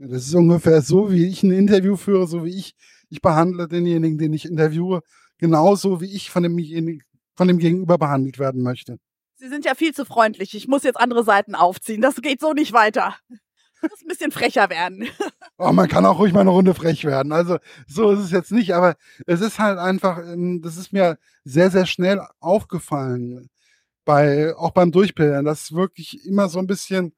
Das 0.09 0.27
ist 0.27 0.35
ungefähr 0.35 0.81
so, 0.81 1.13
wie 1.13 1.27
ich 1.27 1.43
ein 1.43 1.51
Interview 1.51 1.95
führe, 1.95 2.27
so 2.27 2.45
wie 2.45 2.57
ich, 2.57 2.75
ich 3.11 3.21
behandle 3.21 3.69
denjenigen, 3.69 4.17
den 4.17 4.33
ich 4.33 4.47
interviewe, 4.47 5.03
genauso 5.37 6.01
wie 6.01 6.15
ich 6.15 6.31
von 6.31 6.43
dem, 6.43 7.03
von 7.37 7.49
dem 7.49 7.59
Gegenüber 7.59 7.99
behandelt 7.99 8.39
werden 8.39 8.63
möchte. 8.63 8.99
Sie 9.35 9.49
sind 9.49 9.67
ja 9.67 9.75
viel 9.75 9.93
zu 9.93 10.07
freundlich. 10.07 10.55
Ich 10.55 10.69
muss 10.69 10.85
jetzt 10.85 10.99
andere 10.99 11.23
Seiten 11.23 11.55
aufziehen. 11.55 12.01
Das 12.01 12.17
geht 12.17 12.41
so 12.41 12.53
nicht 12.55 12.73
weiter. 12.73 13.15
Ich 13.83 13.91
muss 13.91 14.03
ein 14.03 14.09
bisschen 14.09 14.33
frecher 14.33 14.71
werden. 14.71 15.07
Oh, 15.63 15.73
man 15.73 15.89
kann 15.89 16.07
auch 16.07 16.19
ruhig 16.19 16.33
mal 16.33 16.41
eine 16.41 16.49
Runde 16.49 16.73
frech 16.73 17.05
werden. 17.05 17.33
Also 17.33 17.59
so 17.87 18.13
ist 18.13 18.21
es 18.21 18.31
jetzt 18.31 18.51
nicht, 18.51 18.73
aber 18.73 18.97
es 19.27 19.43
ist 19.43 19.59
halt 19.59 19.79
einfach, 19.79 20.17
ähm, 20.19 20.63
das 20.63 20.79
ist 20.79 20.91
mir 20.91 21.19
sehr, 21.45 21.71
sehr 21.71 21.85
schnell 21.85 22.19
aufgefallen. 22.41 23.51
Bei, 24.07 24.57
auch 24.57 24.71
beim 24.71 24.91
Durchbildern, 24.91 25.45
dass 25.45 25.73
wirklich 25.73 26.25
immer 26.25 26.49
so 26.49 26.61
ein 26.61 26.67
bisschen 26.67 27.13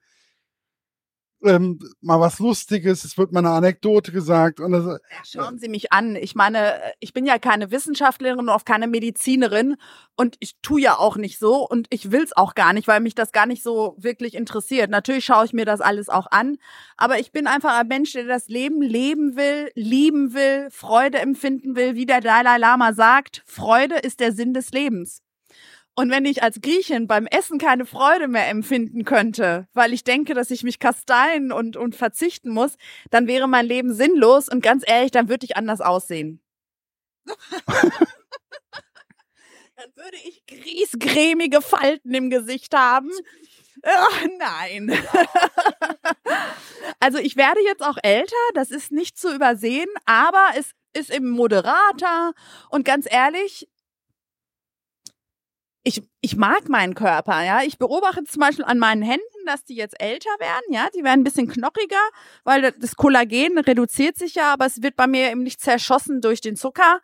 ähm, 1.45 1.79
mal 2.01 2.21
was 2.21 2.39
Lustiges, 2.39 3.05
es 3.05 3.19
wird 3.19 3.33
mal 3.33 3.41
eine 3.41 3.51
Anekdote 3.51 4.13
gesagt. 4.13 4.61
Und 4.61 4.73
das, 4.73 5.01
schauen 5.25 5.59
Sie 5.59 5.69
mich 5.69 5.93
an. 5.93 6.17
Ich 6.17 6.35
meine, 6.35 6.75
ich 7.01 7.13
bin 7.13 7.27
ja 7.27 7.39
keine 7.39 7.71
Wissenschaftlerin 7.71 8.39
und 8.39 8.49
auch 8.49 8.65
keine 8.65 8.87
Medizinerin 8.87 9.77
und 10.17 10.37
ich 10.41 10.57
tue 10.63 10.81
ja 10.81 10.99
auch 10.99 11.17
nicht 11.17 11.39
so 11.39 11.67
und 11.67 11.87
ich 11.91 12.11
will's 12.11 12.37
auch 12.37 12.55
gar 12.55 12.73
nicht, 12.73 12.89
weil 12.89 13.01
mich 13.01 13.15
das 13.15 13.33
gar 13.33 13.47
nicht 13.47 13.63
so 13.63 13.97
wirklich 13.99 14.35
interessiert. 14.35 14.91
Natürlich 14.91 15.25
schaue 15.25 15.45
ich 15.45 15.53
mir 15.53 15.65
das 15.65 15.81
alles 15.81 16.09
auch 16.09 16.27
an, 16.31 16.59
aber 16.97 17.19
ich 17.19 17.33
bin 17.33 17.47
einfach 17.47 17.79
ein 17.79 17.89
Mensch, 17.89 18.13
der 18.13 18.25
das 18.25 18.49
Leben 18.49 18.83
leben 18.83 19.37
will, 19.37 19.71
lieben 19.75 20.35
will, 20.35 20.69
Freude 20.71 21.19
empfinden 21.19 21.77
will, 21.77 21.95
wie 21.95 22.07
der 22.07 22.21
Dalai 22.21 22.59
Lama 22.59 22.93
sagt, 22.93 23.43
Freude 23.47 23.97
ist 23.97 24.21
der 24.21 24.33
Sinn 24.33 24.55
des 24.55 24.71
Lebens. 24.71 25.23
Und 25.95 26.11
wenn 26.11 26.25
ich 26.25 26.43
als 26.43 26.61
Griechin 26.63 27.07
beim 27.07 27.27
Essen 27.27 27.59
keine 27.59 27.85
Freude 27.85 28.27
mehr 28.27 28.49
empfinden 28.49 29.05
könnte, 29.05 29.69
weil 29.75 29.93
ich 29.93 30.05
denke, 30.05 30.33
dass 30.33 30.51
ich 30.51 30.63
mich 30.63 30.79
kasteien 30.79 31.53
und, 31.53 31.77
und 31.77 31.95
verzichten 31.95 32.51
muss, 32.51 32.77
dann 33.11 33.27
wäre 33.27 33.47
mein 33.47 33.67
Leben 33.67 33.93
sinnlos 33.93 34.49
und 34.49 34.63
ganz 34.63 34.85
ehrlich, 34.87 35.11
dann 35.11 35.29
würde 35.29 35.45
ich 35.45 35.57
anders 35.57 35.81
aussehen. 35.81 36.41
Dann 39.75 39.91
würde 39.97 40.17
ich 40.25 40.45
griesgrämige 40.47 41.61
Falten 41.61 42.15
im 42.15 42.31
Gesicht 42.31 42.77
haben. 42.77 43.11
Ach, 43.83 44.27
nein. 44.39 44.93
also 47.01 47.19
ich 47.19 47.37
werde 47.37 47.61
jetzt 47.65 47.83
auch 47.83 47.97
älter, 48.03 48.37
das 48.55 48.71
ist 48.71 48.93
nicht 48.93 49.19
zu 49.19 49.35
übersehen, 49.35 49.89
aber 50.05 50.51
es 50.57 50.73
ist 50.93 51.11
eben 51.11 51.31
moderater 51.31 52.35
und 52.71 52.85
ganz 52.85 53.07
ehrlich, 53.11 53.67
ich, 55.85 56.03
ich 56.21 56.37
mag 56.37 56.69
meinen 56.69 56.95
Körper, 56.95 57.43
ja. 57.43 57.63
Ich 57.63 57.79
beobachte 57.79 58.25
zum 58.25 58.41
Beispiel 58.41 58.65
an 58.65 58.79
meinen 58.79 59.03
Händen, 59.03 59.47
dass 59.47 59.65
die 59.65 59.75
jetzt 59.75 60.01
älter 60.01 60.31
werden, 60.39 60.73
ja. 60.73 60.89
Die 60.95 61.03
werden 61.03 61.21
ein 61.21 61.25
bisschen 61.25 61.49
knochiger, 61.49 62.03
weil 62.45 62.73
das 62.73 62.97
Kollagen 62.97 63.59
reduziert 63.59 64.17
sich 64.17 64.35
ja, 64.35 64.53
aber 64.53 64.67
es 64.67 64.83
wird 64.83 64.97
bei 64.97 65.07
mir 65.07 65.31
eben 65.31 65.43
nicht 65.43 65.61
zerschossen 65.61 66.21
durch 66.21 66.41
den 66.41 66.57
Zucker. 66.57 67.01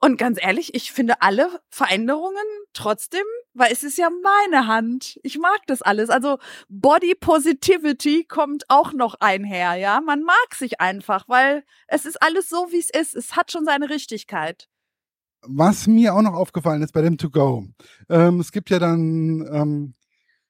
Und 0.00 0.16
ganz 0.16 0.38
ehrlich, 0.40 0.74
ich 0.74 0.92
finde 0.92 1.22
alle 1.22 1.60
Veränderungen 1.70 2.44
trotzdem, 2.72 3.24
weil 3.52 3.72
es 3.72 3.82
ist 3.82 3.98
ja 3.98 4.10
meine 4.10 4.68
Hand. 4.68 5.18
Ich 5.24 5.38
mag 5.38 5.60
das 5.66 5.82
alles. 5.82 6.08
Also 6.08 6.38
Body 6.68 7.16
Positivity 7.16 8.24
kommt 8.24 8.64
auch 8.68 8.92
noch 8.92 9.16
einher, 9.20 9.74
ja. 9.74 10.00
Man 10.00 10.22
mag 10.22 10.54
sich 10.54 10.80
einfach, 10.80 11.28
weil 11.28 11.64
es 11.88 12.04
ist 12.04 12.22
alles 12.22 12.48
so, 12.48 12.70
wie 12.70 12.78
es 12.78 12.90
ist. 12.90 13.16
Es 13.16 13.34
hat 13.34 13.50
schon 13.50 13.64
seine 13.64 13.90
Richtigkeit. 13.90 14.68
Was 15.50 15.86
mir 15.86 16.14
auch 16.14 16.20
noch 16.20 16.34
aufgefallen 16.34 16.82
ist 16.82 16.92
bei 16.92 17.00
dem 17.00 17.16
To-Go, 17.16 17.66
ähm, 18.10 18.40
es 18.40 18.52
gibt 18.52 18.68
ja 18.68 18.78
dann, 18.78 19.48
ähm, 19.50 19.94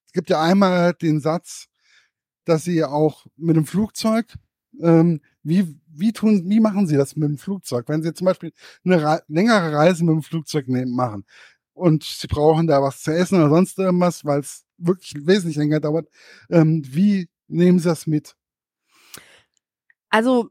es 0.07 0.13
gibt 0.13 0.29
ja 0.29 0.43
einmal 0.43 0.93
den 0.95 1.21
Satz, 1.21 1.69
dass 2.45 2.65
sie 2.65 2.83
auch 2.83 3.27
mit 3.37 3.55
dem 3.55 3.65
Flugzeug, 3.65 4.27
ähm, 4.81 5.21
wie, 5.45 5.79
wie 5.87 6.13
tun, 6.13 6.43
wie 6.51 6.59
machen 6.59 6.89
sie 6.89 6.97
das 6.97 7.15
mit 7.15 7.29
dem 7.29 7.39
Flugzeug? 7.39 7.89
Wenn 7.89 8.03
sie 8.03 8.13
zum 8.13 8.25
Beispiel 8.25 8.53
eine 8.85 9.01
Re 9.01 9.23
längere 9.29 9.73
Reise 9.73 10.05
mit 10.05 10.15
dem 10.15 10.23
Flugzeug 10.23 10.67
nehmen, 10.67 10.95
machen 10.97 11.25
und 11.75 12.03
sie 12.03 12.27
brauchen 12.27 12.67
da 12.67 12.83
was 12.83 13.03
zu 13.03 13.15
essen 13.15 13.41
oder 13.41 13.51
sonst 13.51 13.79
irgendwas, 13.79 14.25
weil 14.25 14.41
es 14.41 14.65
wirklich 14.79 15.15
wesentlich 15.27 15.57
länger 15.57 15.79
dauert, 15.79 16.09
ähm, 16.51 16.83
wie 16.85 17.29
nehmen 17.47 17.79
sie 17.79 17.89
das 17.89 18.09
mit? 18.09 18.35
Also 20.11 20.51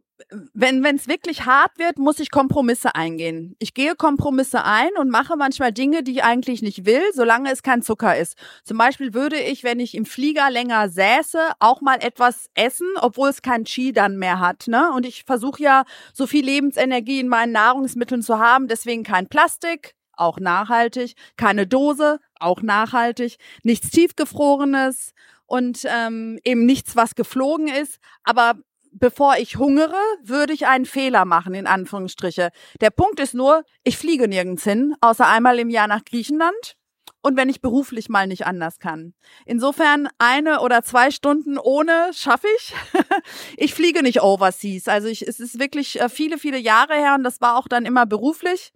wenn 0.53 0.83
es 0.95 1.07
wirklich 1.07 1.45
hart 1.45 1.77
wird, 1.77 1.99
muss 1.99 2.19
ich 2.19 2.31
Kompromisse 2.31 2.95
eingehen. 2.95 3.55
Ich 3.59 3.73
gehe 3.73 3.95
Kompromisse 3.95 4.63
ein 4.63 4.89
und 4.99 5.09
mache 5.09 5.35
manchmal 5.37 5.71
Dinge, 5.71 6.03
die 6.03 6.13
ich 6.13 6.23
eigentlich 6.23 6.61
nicht 6.61 6.85
will, 6.85 7.03
solange 7.13 7.51
es 7.51 7.63
kein 7.63 7.81
Zucker 7.81 8.17
ist. 8.17 8.35
Zum 8.63 8.77
Beispiel 8.77 9.13
würde 9.13 9.37
ich, 9.39 9.63
wenn 9.63 9.79
ich 9.79 9.95
im 9.95 10.05
Flieger 10.05 10.49
länger 10.49 10.89
säße, 10.89 11.39
auch 11.59 11.81
mal 11.81 11.97
etwas 12.01 12.49
essen, 12.55 12.87
obwohl 12.99 13.29
es 13.29 13.41
kein 13.41 13.63
Qi 13.63 13.93
dann 13.93 14.17
mehr 14.17 14.39
hat. 14.39 14.67
Ne? 14.67 14.91
Und 14.91 15.05
ich 15.05 15.23
versuche 15.23 15.61
ja, 15.61 15.83
so 16.13 16.25
viel 16.25 16.43
Lebensenergie 16.43 17.19
in 17.19 17.27
meinen 17.27 17.51
Nahrungsmitteln 17.51 18.21
zu 18.21 18.39
haben, 18.39 18.67
deswegen 18.67 19.03
kein 19.03 19.27
Plastik, 19.27 19.95
auch 20.13 20.39
nachhaltig, 20.39 21.13
keine 21.37 21.67
Dose, 21.67 22.19
auch 22.39 22.61
nachhaltig, 22.61 23.37
nichts 23.63 23.91
tiefgefrorenes 23.91 25.13
und 25.45 25.85
ähm, 25.85 26.39
eben 26.43 26.65
nichts, 26.65 26.95
was 26.95 27.15
geflogen 27.15 27.67
ist. 27.67 27.99
Aber 28.23 28.55
bevor 28.99 29.37
ich 29.37 29.57
hungere, 29.57 29.97
würde 30.23 30.53
ich 30.53 30.67
einen 30.67 30.85
Fehler 30.85 31.25
machen, 31.25 31.53
in 31.53 31.67
Anführungsstriche. 31.67 32.49
Der 32.81 32.89
Punkt 32.89 33.19
ist 33.19 33.33
nur, 33.33 33.63
ich 33.83 33.97
fliege 33.97 34.27
nirgends 34.27 34.63
hin, 34.63 34.95
außer 35.01 35.27
einmal 35.27 35.59
im 35.59 35.69
Jahr 35.69 35.87
nach 35.87 36.03
Griechenland. 36.05 36.75
Und 37.21 37.35
wenn 37.35 37.49
ich 37.49 37.61
beruflich 37.61 38.09
mal 38.09 38.27
nicht 38.27 38.45
anders 38.45 38.79
kann. 38.79 39.13
Insofern 39.45 40.07
eine 40.17 40.61
oder 40.61 40.83
zwei 40.83 41.11
Stunden 41.11 41.57
ohne 41.57 42.11
schaffe 42.13 42.47
ich. 42.57 42.73
ich 43.57 43.73
fliege 43.73 44.01
nicht 44.01 44.21
overseas. 44.21 44.87
Also 44.87 45.07
ich, 45.07 45.27
es 45.27 45.39
ist 45.39 45.59
wirklich 45.59 45.99
äh, 45.99 46.09
viele, 46.09 46.37
viele 46.37 46.57
Jahre 46.57 46.93
her 46.93 47.15
und 47.15 47.23
das 47.23 47.41
war 47.41 47.57
auch 47.57 47.67
dann 47.67 47.85
immer 47.85 48.05
beruflich. 48.05 48.71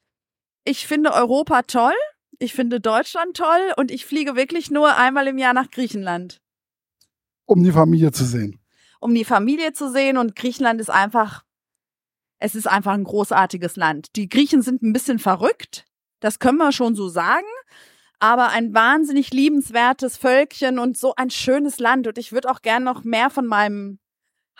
Ich 0.65 0.85
finde 0.87 1.13
Europa 1.13 1.61
toll. 1.61 1.93
Ich 2.39 2.53
finde 2.53 2.81
Deutschland 2.81 3.37
toll 3.37 3.73
und 3.77 3.91
ich 3.91 4.05
fliege 4.05 4.35
wirklich 4.35 4.71
nur 4.71 4.97
einmal 4.97 5.27
im 5.27 5.37
Jahr 5.37 5.53
nach 5.53 5.69
Griechenland. 5.69 6.41
Um 7.45 7.63
die 7.63 7.71
Familie 7.71 8.11
zu 8.11 8.25
sehen 8.25 8.60
um 9.01 9.13
die 9.13 9.25
Familie 9.25 9.73
zu 9.73 9.91
sehen. 9.91 10.17
Und 10.17 10.37
Griechenland 10.37 10.79
ist 10.79 10.89
einfach, 10.89 11.43
es 12.39 12.55
ist 12.55 12.67
einfach 12.67 12.93
ein 12.93 13.03
großartiges 13.03 13.75
Land. 13.75 14.15
Die 14.15 14.29
Griechen 14.29 14.61
sind 14.61 14.81
ein 14.81 14.93
bisschen 14.93 15.19
verrückt, 15.19 15.85
das 16.21 16.39
können 16.39 16.59
wir 16.59 16.71
schon 16.71 16.95
so 16.95 17.09
sagen. 17.09 17.45
Aber 18.19 18.49
ein 18.49 18.73
wahnsinnig 18.73 19.31
liebenswertes 19.33 20.15
Völkchen 20.15 20.77
und 20.77 20.95
so 20.95 21.15
ein 21.15 21.31
schönes 21.31 21.79
Land. 21.79 22.05
Und 22.05 22.19
ich 22.19 22.31
würde 22.31 22.51
auch 22.51 22.61
gern 22.61 22.83
noch 22.83 23.03
mehr 23.03 23.31
von 23.31 23.47
meinem 23.47 23.97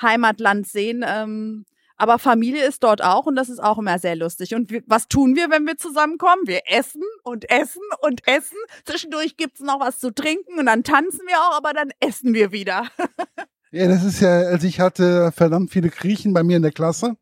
Heimatland 0.02 0.68
sehen. 0.68 1.06
Ähm, 1.08 1.66
aber 2.02 2.18
Familie 2.18 2.66
ist 2.66 2.84
dort 2.84 3.04
auch 3.04 3.28
und 3.28 3.36
das 3.36 3.48
ist 3.48 3.60
auch 3.60 3.78
immer 3.78 4.00
sehr 4.00 4.16
lustig. 4.16 4.56
Und 4.56 4.72
was 4.88 5.08
tun 5.08 5.36
wir, 5.36 5.52
wenn 5.52 5.68
wir 5.68 5.78
zusammenkommen? 5.78 6.48
Wir 6.48 6.62
essen 6.66 7.04
und 7.22 7.48
essen 7.52 7.84
und 8.02 8.28
essen. 8.28 8.58
Zwischendurch 8.86 9.38
gibt's 9.38 9.60
noch 9.60 9.80
was 9.80 10.00
zu 10.00 10.12
trinken 10.12 10.58
und 10.58 10.66
dann 10.66 10.84
tanzen 10.84 11.22
wir 11.28 11.40
auch, 11.40 11.56
aber 11.56 11.74
dann 11.74 11.92
essen 12.00 12.34
wir 12.34 12.52
wieder. 12.52 12.88
Ja, 13.72 13.88
das 13.88 14.04
ist 14.04 14.20
ja, 14.20 14.30
also 14.30 14.68
ich 14.68 14.82
hatte 14.82 15.32
verdammt 15.32 15.72
viele 15.72 15.90
Griechen 15.90 16.34
bei 16.34 16.44
mir 16.44 16.58
in 16.58 16.62
der 16.62 16.74
Klasse 16.74 17.16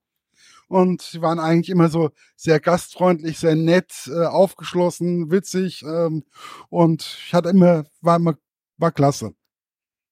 und 0.68 1.04
sie 1.04 1.22
waren 1.22 1.40
eigentlich 1.40 1.70
immer 1.70 1.90
so 1.90 2.10
sehr 2.36 2.60
gastfreundlich, 2.60 3.38
sehr 3.38 3.56
nett, 3.56 4.08
äh, 4.08 4.26
aufgeschlossen, 4.26 5.30
witzig 5.30 5.84
ähm, 5.84 6.24
und 6.70 7.18
ich 7.26 7.36
hatte 7.36 7.50
immer, 7.50 7.86
war 8.02 8.16
immer, 8.16 8.34
war 8.78 8.92
klasse. 8.92 9.34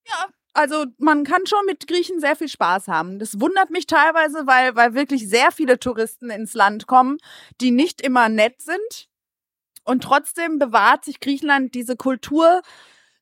Ja, 0.06 0.28
also 0.54 0.86
man 1.00 1.23
kann 1.23 1.47
schon 1.47 1.65
mit 1.65 1.88
Griechen 1.88 2.19
sehr 2.19 2.36
viel 2.36 2.50
Spaß 2.50 2.88
haben. 2.88 3.17
Das 3.17 3.39
wundert 3.39 3.71
mich 3.71 3.88
teilweise, 3.88 4.45
weil, 4.45 4.76
weil 4.76 4.93
wirklich 4.93 5.28
sehr 5.28 5.52
viele 5.52 5.80
Touristen 5.80 6.30
ins 6.30 6.54
Land 6.54 6.86
kommen, 6.86 7.17
die 7.62 7.71
nicht 7.71 8.02
immer 8.02 8.30
nett 8.30 8.62
sind. 8.62 9.10
Und 9.84 10.04
trotzdem 10.04 10.60
bewahrt 10.60 11.06
sich 11.06 11.19
Griechenland 11.19 11.73
diese 11.73 11.95
Kultur, 11.95 12.62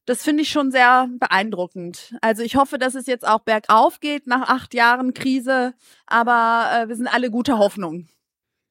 das 0.06 0.24
finde 0.24 0.44
ich 0.44 0.50
schon 0.50 0.72
sehr 0.72 1.10
beeindruckend. 1.20 2.15
Also 2.22 2.44
ich 2.44 2.56
hoffe, 2.56 2.78
dass 2.78 2.96
es 2.96 3.08
jetzt 3.08 3.28
auch 3.28 3.39
bergauf 3.39 4.00
geht 4.00 4.28
nach 4.28 4.50
acht 4.50 4.74
Jahren 4.74 5.13
Krise, 5.13 5.74
aber 6.06 6.70
äh, 6.72 6.88
wir 6.88 6.96
sind 6.96 7.08
alle 7.08 7.32
guter 7.32 7.58
Hoffnung. 7.58 8.08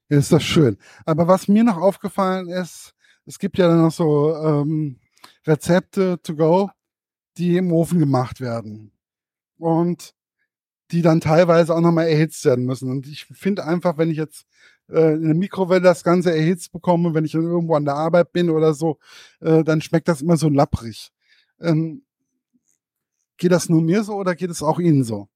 Ist 0.09 0.33
das 0.33 0.43
schön. 0.43 0.79
Aber 1.07 1.27
was 1.29 1.49
mir 1.49 1.65
noch 1.65 1.79
aufgefallen 1.79 2.49
ist, 2.49 2.95
es 3.27 3.39
gibt 3.39 3.59
ja 3.59 3.69
dann 3.69 3.83
noch 3.83 3.93
so 3.93 4.35
ähm, 4.37 5.01
Rezepte 5.47 6.21
to 6.23 6.37
go, 6.37 6.71
die 7.37 7.57
im 7.57 7.73
Ofen 7.73 7.99
gemacht 7.99 8.41
werden. 8.41 8.93
Und 9.59 10.15
die 10.91 11.03
dann 11.03 11.21
teilweise 11.21 11.75
auch 11.75 11.81
nochmal 11.81 12.09
erhitzt 12.09 12.45
werden 12.45 12.67
müssen. 12.67 12.91
Und 12.91 13.07
ich 13.07 13.25
finde 13.25 13.65
einfach, 13.65 13.97
wenn 13.97 14.11
ich 14.11 14.19
jetzt 14.19 14.47
äh, 14.89 15.15
in 15.15 15.25
der 15.25 15.35
Mikrowelle 15.35 15.81
das 15.81 16.05
Ganze 16.05 16.35
erhitzt 16.35 16.73
bekomme, 16.73 17.15
wenn 17.15 17.25
ich 17.25 17.33
dann 17.33 17.43
irgendwo 17.43 17.75
an 17.75 17.85
der 17.85 17.95
Arbeit 17.95 18.33
bin 18.33 18.51
oder 18.51 18.75
so, 18.75 18.99
äh, 19.41 19.65
dann 19.65 19.81
schmeckt 19.81 20.09
das 20.09 20.23
immer 20.23 20.37
so 20.37 20.49
lapprig. 20.49 21.11
Ähm, 21.61 22.05
geht 23.37 23.53
das 23.53 23.69
nur 23.69 23.83
mir 23.83 24.05
so 24.05 24.15
oder 24.15 24.35
geht 24.35 24.51
es 24.51 24.63
auch 24.63 24.79
Ihnen 24.79 25.05
so? 25.05 25.29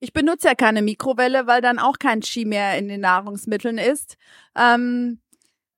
Ich 0.00 0.12
benutze 0.12 0.48
ja 0.48 0.54
keine 0.54 0.80
Mikrowelle, 0.80 1.46
weil 1.46 1.60
dann 1.60 1.78
auch 1.78 1.98
kein 1.98 2.22
Ski 2.22 2.46
mehr 2.46 2.78
in 2.78 2.88
den 2.88 3.00
Nahrungsmitteln 3.00 3.76
ist. 3.76 4.16
Ähm, 4.56 5.20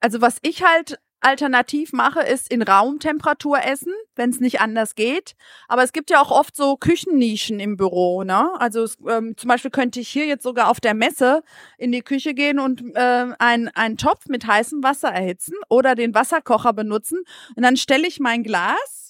also 0.00 0.20
was 0.20 0.38
ich 0.42 0.62
halt 0.62 0.98
alternativ 1.22 1.92
mache, 1.92 2.20
ist 2.20 2.52
in 2.52 2.62
Raumtemperatur 2.62 3.64
essen, 3.64 3.92
wenn 4.16 4.30
es 4.30 4.40
nicht 4.40 4.60
anders 4.60 4.94
geht. 4.94 5.34
Aber 5.68 5.82
es 5.82 5.92
gibt 5.92 6.10
ja 6.10 6.20
auch 6.20 6.30
oft 6.30 6.56
so 6.56 6.76
Küchennischen 6.76 7.60
im 7.60 7.76
Büro. 7.76 8.24
Ne? 8.24 8.50
Also 8.58 8.86
ähm, 9.08 9.36
zum 9.36 9.48
Beispiel 9.48 9.70
könnte 9.70 10.00
ich 10.00 10.08
hier 10.08 10.26
jetzt 10.26 10.42
sogar 10.42 10.68
auf 10.68 10.80
der 10.80 10.94
Messe 10.94 11.42
in 11.78 11.92
die 11.92 12.02
Küche 12.02 12.34
gehen 12.34 12.58
und 12.58 12.82
äh, 12.94 13.26
ein, 13.38 13.68
einen 13.68 13.96
Topf 13.96 14.26
mit 14.28 14.46
heißem 14.46 14.82
Wasser 14.82 15.08
erhitzen 15.08 15.54
oder 15.68 15.94
den 15.94 16.14
Wasserkocher 16.14 16.72
benutzen. 16.72 17.20
Und 17.56 17.62
dann 17.62 17.76
stelle 17.76 18.06
ich 18.06 18.20
mein 18.20 18.42
Glas 18.42 19.01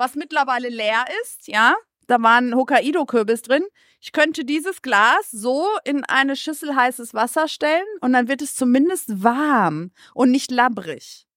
was 0.00 0.16
mittlerweile 0.16 0.68
leer 0.68 1.04
ist, 1.22 1.46
ja. 1.46 1.76
Da 2.08 2.20
war 2.20 2.40
ein 2.40 2.56
Hokkaido-Kürbis 2.56 3.42
drin. 3.42 3.62
Ich 4.00 4.10
könnte 4.10 4.44
dieses 4.44 4.82
Glas 4.82 5.30
so 5.30 5.64
in 5.84 6.04
eine 6.04 6.34
Schüssel 6.34 6.74
heißes 6.74 7.14
Wasser 7.14 7.46
stellen 7.46 7.86
und 8.00 8.12
dann 8.12 8.26
wird 8.26 8.42
es 8.42 8.56
zumindest 8.56 9.22
warm 9.22 9.92
und 10.14 10.32
nicht 10.32 10.50
labbrig. 10.50 11.28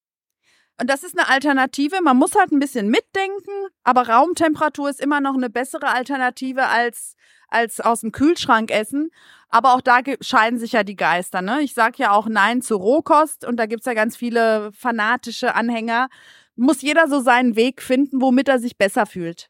Und 0.79 0.89
das 0.89 1.03
ist 1.03 1.17
eine 1.17 1.29
Alternative. 1.29 2.01
Man 2.01 2.17
muss 2.17 2.35
halt 2.35 2.51
ein 2.51 2.59
bisschen 2.59 2.89
mitdenken, 2.89 3.51
aber 3.83 4.09
Raumtemperatur 4.09 4.89
ist 4.89 5.01
immer 5.01 5.21
noch 5.21 5.35
eine 5.35 5.49
bessere 5.49 5.89
Alternative 5.89 6.65
als, 6.67 7.15
als 7.49 7.79
aus 7.79 8.01
dem 8.01 8.11
Kühlschrank 8.11 8.71
essen. 8.71 9.11
Aber 9.49 9.75
auch 9.75 9.81
da 9.81 9.99
scheiden 10.21 10.57
sich 10.57 10.71
ja 10.71 10.83
die 10.83 10.95
Geister. 10.95 11.43
Ne? 11.43 11.61
Ich 11.61 11.75
sage 11.75 11.97
ja 11.97 12.11
auch 12.11 12.27
Nein 12.27 12.63
zu 12.63 12.75
Rohkost 12.75 13.45
und 13.45 13.57
da 13.57 13.67
gibt's 13.67 13.85
ja 13.85 13.93
ganz 13.93 14.17
viele 14.17 14.71
fanatische 14.71 15.53
Anhänger 15.53 16.09
muss 16.55 16.81
jeder 16.81 17.07
so 17.07 17.21
seinen 17.21 17.55
Weg 17.55 17.81
finden, 17.81 18.21
womit 18.21 18.47
er 18.47 18.59
sich 18.59 18.77
besser 18.77 19.05
fühlt. 19.05 19.49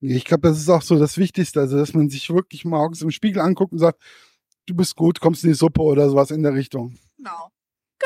Ich 0.00 0.24
glaube, 0.24 0.48
das 0.48 0.58
ist 0.58 0.68
auch 0.68 0.82
so 0.82 0.98
das 0.98 1.18
Wichtigste, 1.18 1.60
also 1.60 1.76
dass 1.76 1.92
man 1.92 2.08
sich 2.08 2.30
wirklich 2.30 2.64
morgens 2.64 3.02
im 3.02 3.10
Spiegel 3.10 3.40
anguckt 3.40 3.72
und 3.72 3.78
sagt, 3.78 4.00
du 4.66 4.74
bist 4.74 4.96
gut, 4.96 5.20
kommst 5.20 5.44
in 5.44 5.50
die 5.50 5.54
Suppe 5.54 5.82
oder 5.82 6.08
sowas 6.08 6.30
in 6.30 6.42
der 6.42 6.54
Richtung. 6.54 6.96
Genau. 7.18 7.50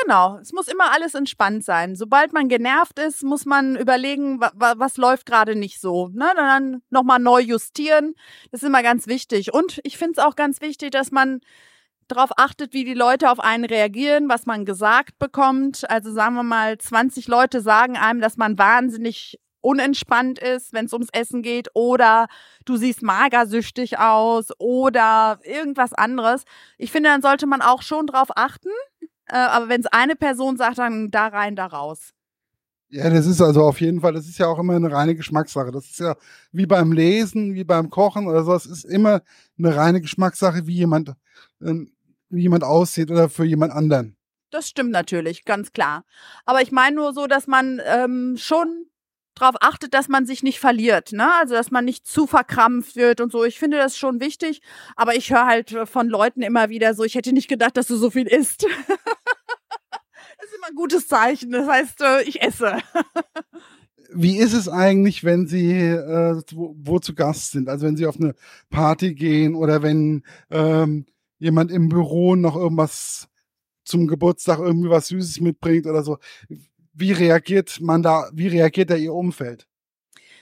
Genau, 0.03 0.37
es 0.39 0.51
muss 0.51 0.67
immer 0.67 0.91
alles 0.91 1.13
entspannt 1.13 1.63
sein. 1.63 1.95
Sobald 1.95 2.33
man 2.33 2.49
genervt 2.49 2.99
ist, 2.99 3.23
muss 3.23 3.45
man 3.45 3.77
überlegen, 3.77 4.41
wa 4.41 4.73
was 4.75 4.97
läuft 4.97 5.25
gerade 5.25 5.55
nicht 5.55 5.79
so. 5.79 6.09
Ne? 6.09 6.29
Dann 6.35 6.81
nochmal 6.89 7.19
neu 7.19 7.39
justieren. 7.39 8.13
Das 8.51 8.61
ist 8.61 8.67
immer 8.67 8.83
ganz 8.83 9.07
wichtig. 9.07 9.53
Und 9.53 9.79
ich 9.83 9.97
finde 9.97 10.19
es 10.19 10.25
auch 10.25 10.35
ganz 10.35 10.59
wichtig, 10.59 10.91
dass 10.91 11.11
man 11.11 11.39
darauf 12.07 12.31
achtet, 12.37 12.73
wie 12.73 12.85
die 12.85 12.93
Leute 12.93 13.29
auf 13.29 13.39
einen 13.39 13.65
reagieren, 13.65 14.29
was 14.29 14.45
man 14.45 14.65
gesagt 14.65 15.17
bekommt. 15.19 15.89
Also 15.89 16.11
sagen 16.11 16.35
wir 16.35 16.43
mal, 16.43 16.77
20 16.77 17.27
Leute 17.27 17.61
sagen 17.61 17.97
einem, 17.97 18.21
dass 18.21 18.37
man 18.37 18.57
wahnsinnig 18.57 19.39
unentspannt 19.61 20.37
ist, 20.37 20.73
wenn 20.73 20.85
es 20.85 20.93
ums 20.93 21.09
Essen 21.11 21.41
geht, 21.41 21.69
oder 21.73 22.27
du 22.65 22.77
siehst 22.77 23.01
magersüchtig 23.01 23.97
aus 23.97 24.49
oder 24.59 25.39
irgendwas 25.43 25.91
anderes. 25.91 26.43
Ich 26.77 26.91
finde, 26.91 27.09
dann 27.09 27.23
sollte 27.23 27.47
man 27.47 27.61
auch 27.61 27.81
schon 27.81 28.05
drauf 28.05 28.29
achten. 28.35 28.69
Äh, 29.27 29.37
aber 29.37 29.69
wenn 29.69 29.81
es 29.81 29.87
eine 29.87 30.15
Person 30.15 30.57
sagt, 30.57 30.77
dann 30.77 31.09
da 31.09 31.27
rein, 31.27 31.55
da 31.55 31.65
raus. 31.65 32.13
Ja, 32.89 33.09
das 33.09 33.25
ist 33.25 33.41
also 33.41 33.63
auf 33.63 33.81
jeden 33.81 34.01
Fall, 34.01 34.13
das 34.13 34.27
ist 34.27 34.37
ja 34.37 34.47
auch 34.47 34.59
immer 34.59 34.75
eine 34.75 34.91
reine 34.91 35.15
Geschmackssache. 35.15 35.71
Das 35.71 35.85
ist 35.85 35.99
ja 35.99 36.15
wie 36.51 36.67
beim 36.67 36.91
Lesen, 36.91 37.55
wie 37.55 37.63
beim 37.63 37.89
Kochen 37.89 38.27
oder 38.27 38.43
so. 38.43 38.53
Es 38.53 38.67
ist 38.67 38.85
immer 38.85 39.21
eine 39.57 39.75
reine 39.75 40.01
Geschmackssache, 40.01 40.67
wie 40.67 40.75
jemand, 40.75 41.13
ähm, 41.61 41.91
jemand 42.37 42.63
aussieht 42.63 43.11
oder 43.11 43.29
für 43.29 43.45
jemand 43.45 43.73
anderen. 43.73 44.17
Das 44.51 44.69
stimmt 44.69 44.91
natürlich, 44.91 45.45
ganz 45.45 45.73
klar. 45.73 46.05
Aber 46.45 46.61
ich 46.61 46.71
meine 46.71 46.95
nur 46.95 47.13
so, 47.13 47.27
dass 47.27 47.47
man 47.47 47.81
ähm, 47.85 48.35
schon 48.37 48.85
darauf 49.35 49.55
achtet, 49.59 49.93
dass 49.93 50.07
man 50.07 50.25
sich 50.25 50.43
nicht 50.43 50.59
verliert, 50.59 51.11
ne? 51.11 51.29
Also 51.39 51.55
dass 51.55 51.71
man 51.71 51.85
nicht 51.85 52.07
zu 52.07 52.25
verkrampft 52.25 52.95
wird 52.95 53.19
und 53.21 53.31
so. 53.31 53.43
Ich 53.43 53.59
finde 53.59 53.77
das 53.77 53.97
schon 53.97 54.21
wichtig, 54.21 54.61
aber 54.95 55.15
ich 55.15 55.31
höre 55.31 55.45
halt 55.45 55.75
von 55.85 56.07
Leuten 56.07 56.41
immer 56.41 56.69
wieder 56.69 56.93
so, 56.93 57.03
ich 57.03 57.15
hätte 57.15 57.33
nicht 57.33 57.49
gedacht, 57.49 57.75
dass 57.75 57.87
du 57.87 57.97
so 57.97 58.09
viel 58.09 58.27
isst. 58.27 58.63
das 58.63 58.69
ist 60.47 60.55
immer 60.55 60.67
ein 60.69 60.75
gutes 60.75 61.07
Zeichen. 61.07 61.51
Das 61.51 61.67
heißt, 61.67 62.01
äh, 62.01 62.23
ich 62.23 62.41
esse. 62.41 62.77
Wie 64.13 64.37
ist 64.37 64.53
es 64.53 64.69
eigentlich, 64.69 65.25
wenn 65.25 65.47
Sie 65.47 65.73
äh, 65.73 66.41
wo, 66.53 66.73
wo, 66.77 66.99
zu 66.99 67.13
Gast 67.13 67.51
sind? 67.51 67.67
Also 67.67 67.85
wenn 67.85 67.97
Sie 67.97 68.05
auf 68.05 68.17
eine 68.17 68.35
Party 68.69 69.13
gehen 69.13 69.55
oder 69.55 69.83
wenn 69.83 70.23
ähm, 70.49 71.05
jemand 71.39 71.71
im 71.71 71.89
Büro 71.89 72.35
noch 72.35 72.55
irgendwas 72.55 73.27
zum 73.83 74.07
Geburtstag 74.07 74.59
irgendwie 74.59 74.89
was 74.89 75.07
Süßes 75.07 75.41
mitbringt 75.41 75.85
oder 75.85 76.03
so 76.03 76.17
wie 76.95 77.11
reagiert 77.11 77.79
man 77.81 78.01
da, 78.01 78.29
wie 78.33 78.47
reagiert 78.47 78.89
da 78.89 78.95
Ihr 78.95 79.13
Umfeld? 79.13 79.67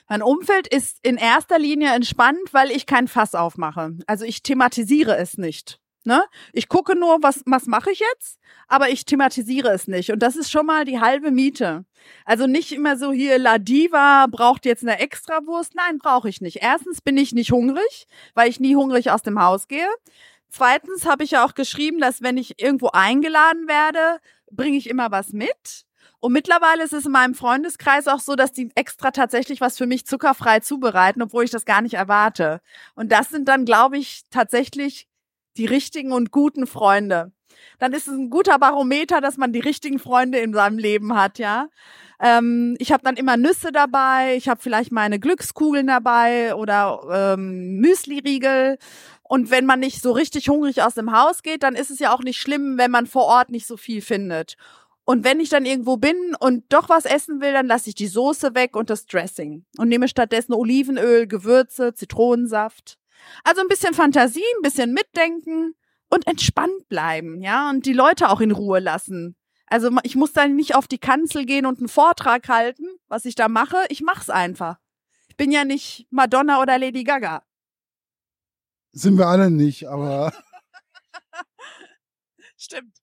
Mein 0.08 0.22
Umfeld 0.22 0.68
ist 0.68 1.00
in 1.02 1.18
erster 1.18 1.58
Linie 1.58 1.94
entspannt, 1.94 2.54
weil 2.54 2.72
ich 2.72 2.86
kein 2.86 3.08
Fass 3.08 3.36
aufmache. 3.36 3.98
Also 4.06 4.26
ich 4.26 4.44
thematisiere 4.44 5.18
es 5.18 5.38
nicht. 5.38 5.80
Ne? 6.06 6.22
Ich 6.52 6.68
gucke 6.68 6.98
nur, 6.98 7.20
was, 7.24 7.42
was 7.46 7.66
mache 7.66 7.90
ich 7.90 8.00
jetzt, 8.00 8.38
aber 8.68 8.90
ich 8.90 9.06
thematisiere 9.06 9.70
es 9.70 9.88
nicht. 9.88 10.12
Und 10.12 10.20
das 10.20 10.36
ist 10.36 10.52
schon 10.52 10.66
mal 10.66 10.84
die 10.84 11.00
halbe 11.00 11.32
Miete. 11.32 11.86
Also 12.26 12.46
nicht 12.46 12.74
immer 12.74 12.98
so 12.98 13.14
hier, 13.14 13.40
La 13.40 13.58
Diva 13.58 14.28
braucht 14.30 14.66
jetzt 14.66 14.84
eine 14.84 15.00
Extrawurst. 15.00 15.74
Nein, 15.76 16.00
brauche 16.00 16.28
ich 16.28 16.42
nicht. 16.42 16.58
Erstens 16.62 17.02
bin 17.02 17.18
ich 17.18 17.32
nicht 17.32 17.54
hungrig, 17.54 18.08
weil 18.34 18.50
ich 18.50 18.60
nie 18.60 18.76
hungrig 18.76 19.12
aus 19.12 19.22
dem 19.22 19.42
Haus 19.42 19.70
gehe. 19.70 19.88
Zweitens 20.56 21.08
habe 21.08 21.24
ich 21.24 21.32
ja 21.32 21.44
auch 21.44 21.56
geschrieben, 21.56 22.00
dass 22.00 22.22
wenn 22.22 22.38
ich 22.38 22.62
irgendwo 22.62 22.90
eingeladen 22.90 23.68
werde, 23.68 24.20
bringe 24.52 24.78
ich 24.78 24.88
immer 24.88 25.10
was 25.10 25.34
mit. 25.34 25.86
Und 26.20 26.32
mittlerweile 26.32 26.84
ist 26.84 26.94
es 26.94 27.08
in 27.08 27.12
meinem 27.12 27.34
Freundeskreis 27.34 28.08
auch 28.08 28.20
so, 28.20 28.36
dass 28.36 28.52
die 28.52 28.70
extra 28.76 29.10
tatsächlich 29.10 29.62
was 29.62 29.80
für 29.80 29.88
mich 29.88 30.06
zuckerfrei 30.06 30.60
zubereiten, 30.60 31.24
obwohl 31.24 31.44
ich 31.44 31.50
das 31.50 31.66
gar 31.66 31.82
nicht 31.82 31.96
erwarte. 31.96 32.62
Und 32.94 33.12
das 33.12 33.30
sind 33.30 33.48
dann, 33.48 33.66
glaube 33.66 33.98
ich, 33.98 34.26
tatsächlich 34.30 35.08
die 35.58 35.66
richtigen 35.66 36.12
und 36.12 36.30
guten 36.30 36.68
Freunde. 36.68 37.32
Dann 37.80 37.94
ist 37.94 38.08
es 38.08 38.14
ein 38.14 38.30
guter 38.30 38.60
Barometer, 38.60 39.22
dass 39.22 39.38
man 39.38 39.54
die 39.54 39.60
richtigen 39.60 39.98
Freunde 39.98 40.38
in 40.38 40.54
seinem 40.54 40.78
Leben 40.78 41.16
hat, 41.16 41.40
ja. 41.40 41.68
Ähm, 42.20 42.76
ich 42.80 42.92
habe 42.94 43.04
dann 43.04 43.18
immer 43.18 43.36
Nüsse 43.36 43.72
dabei, 43.72 44.36
ich 44.38 44.48
habe 44.48 44.62
vielleicht 44.62 44.92
meine 44.92 45.20
Glückskugeln 45.20 45.88
dabei 45.88 46.56
oder 46.56 47.34
ähm, 47.38 47.80
Müsli-Riegel. 47.80 48.78
Und 49.24 49.52
wenn 49.52 49.66
man 49.66 49.80
nicht 49.80 50.02
so 50.02 50.12
richtig 50.12 50.50
hungrig 50.50 50.82
aus 50.82 50.96
dem 50.96 51.12
Haus 51.12 51.44
geht, 51.44 51.64
dann 51.64 51.76
ist 51.76 51.90
es 51.90 52.00
ja 52.00 52.14
auch 52.14 52.20
nicht 52.20 52.40
schlimm, 52.40 52.78
wenn 52.78 52.92
man 52.92 53.08
vor 53.08 53.24
Ort 53.24 53.50
nicht 53.50 53.66
so 53.66 53.78
viel 53.78 54.02
findet. 54.02 54.56
Und 55.06 55.24
wenn 55.24 55.40
ich 55.40 55.50
dann 55.50 55.66
irgendwo 55.66 55.98
bin 55.98 56.36
und 56.40 56.72
doch 56.72 56.90
was 56.90 57.06
essen 57.06 57.42
will, 57.42 57.52
dann 57.52 57.68
lasse 57.68 57.90
ich 57.90 57.96
die 57.96 58.08
Soße 58.08 58.56
weg 58.56 58.76
und 58.76 58.90
das 58.90 59.06
Dressing 59.06 59.66
und 59.78 59.90
nehme 59.90 60.08
stattdessen 60.08 60.54
Olivenöl, 60.54 61.28
Gewürze, 61.28 61.94
Zitronensaft. 61.94 62.98
Also 63.44 63.62
ein 63.62 63.68
bisschen 63.68 63.94
Fantasie, 63.94 64.44
ein 64.58 64.62
bisschen 64.62 64.94
mitdenken 64.94 65.76
und 66.10 66.28
entspannt 66.28 66.88
bleiben, 66.90 67.42
ja, 67.42 67.70
und 67.70 67.86
die 67.86 67.94
Leute 67.94 68.30
auch 68.30 68.40
in 68.40 68.52
Ruhe 68.52 68.80
lassen. 68.80 69.36
Also 69.68 69.90
ich 70.04 70.16
muss 70.16 70.34
dann 70.34 70.56
nicht 70.56 70.76
auf 70.76 70.88
die 70.88 71.00
Kanzel 71.00 71.46
gehen 71.46 71.66
und 71.66 71.80
einen 71.80 71.88
Vortrag 71.88 72.48
halten, 72.48 72.86
was 73.08 73.26
ich 73.26 73.36
da 73.36 73.48
mache. 73.48 73.78
Ich 73.90 74.02
mach's 74.02 74.30
einfach. 74.30 74.78
Ich 75.28 75.36
bin 75.36 75.52
ja 75.52 75.66
nicht 75.66 76.08
Madonna 76.12 76.62
oder 76.62 76.78
Lady 76.78 77.04
Gaga. 77.04 77.44
Sind 78.94 79.18
wir 79.18 79.28
alle 79.28 79.50
nicht, 79.50 79.88
aber. 79.88 80.32
Stimmt. 82.58 82.94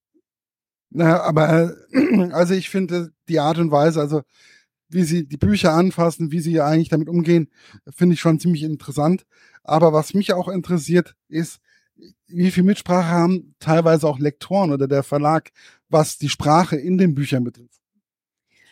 Na, 0.90 1.20
aber 1.20 1.76
äh, 1.92 2.30
also 2.32 2.54
ich 2.54 2.70
finde 2.70 3.12
die 3.28 3.40
Art 3.40 3.58
und 3.58 3.70
Weise, 3.70 4.00
also 4.00 4.22
wie 4.88 5.04
sie 5.04 5.26
die 5.26 5.36
Bücher 5.36 5.72
anfassen, 5.72 6.32
wie 6.32 6.40
sie 6.40 6.60
eigentlich 6.60 6.88
damit 6.88 7.08
umgehen, 7.08 7.48
finde 7.88 8.14
ich 8.14 8.20
schon 8.20 8.40
ziemlich 8.40 8.62
interessant. 8.62 9.24
Aber 9.62 9.92
was 9.92 10.14
mich 10.14 10.32
auch 10.32 10.48
interessiert, 10.48 11.14
ist, 11.28 11.60
wie 12.26 12.50
viel 12.50 12.62
Mitsprache 12.62 13.08
haben 13.08 13.54
teilweise 13.60 14.08
auch 14.08 14.18
Lektoren 14.18 14.72
oder 14.72 14.88
der 14.88 15.02
Verlag, 15.02 15.50
was 15.88 16.18
die 16.18 16.28
Sprache 16.28 16.76
in 16.76 16.98
den 16.98 17.14
Büchern 17.14 17.44
betrifft. 17.44 17.80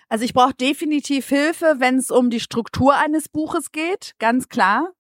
Also 0.09 0.25
ich 0.25 0.33
brauche 0.33 0.55
definitiv 0.55 1.29
Hilfe, 1.29 1.77
wenn 1.79 1.99
es 1.99 2.11
um 2.11 2.31
die 2.31 2.41
Struktur 2.41 2.97
eines 2.97 3.29
Buches 3.29 3.73
geht, 3.73 4.15
ganz 4.19 4.49
klar. 4.49 4.93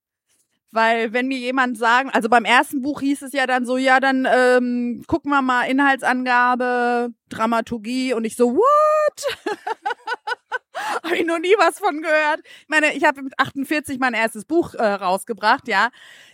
Weil 0.70 1.12
wenn 1.12 1.28
mir 1.28 1.38
jemand 1.38 1.78
sagen, 1.78 2.10
also 2.10 2.28
beim 2.28 2.44
ersten 2.44 2.82
Buch 2.82 3.00
hieß 3.00 3.22
es 3.22 3.32
ja 3.32 3.46
dann 3.46 3.64
so, 3.64 3.76
ja, 3.76 4.00
dann 4.00 4.28
ähm, 4.30 5.02
gucken 5.06 5.30
wir 5.30 5.42
mal 5.42 5.64
Inhaltsangabe, 5.64 7.10
Dramaturgie 7.28 8.12
und 8.12 8.24
ich 8.24 8.36
so, 8.36 8.54
what? 8.54 9.38
habe 11.02 11.16
ich 11.16 11.26
noch 11.26 11.38
nie 11.38 11.54
was 11.58 11.78
von 11.78 12.02
gehört. 12.02 12.40
Ich 12.62 12.68
meine, 12.68 12.94
ich 12.94 13.04
habe 13.04 13.22
mit 13.22 13.38
48 13.38 13.98
mein 13.98 14.14
erstes 14.14 14.44
Buch 14.44 14.74
äh, 14.74 14.84
rausgebracht, 14.84 15.68
ja. 15.68 15.88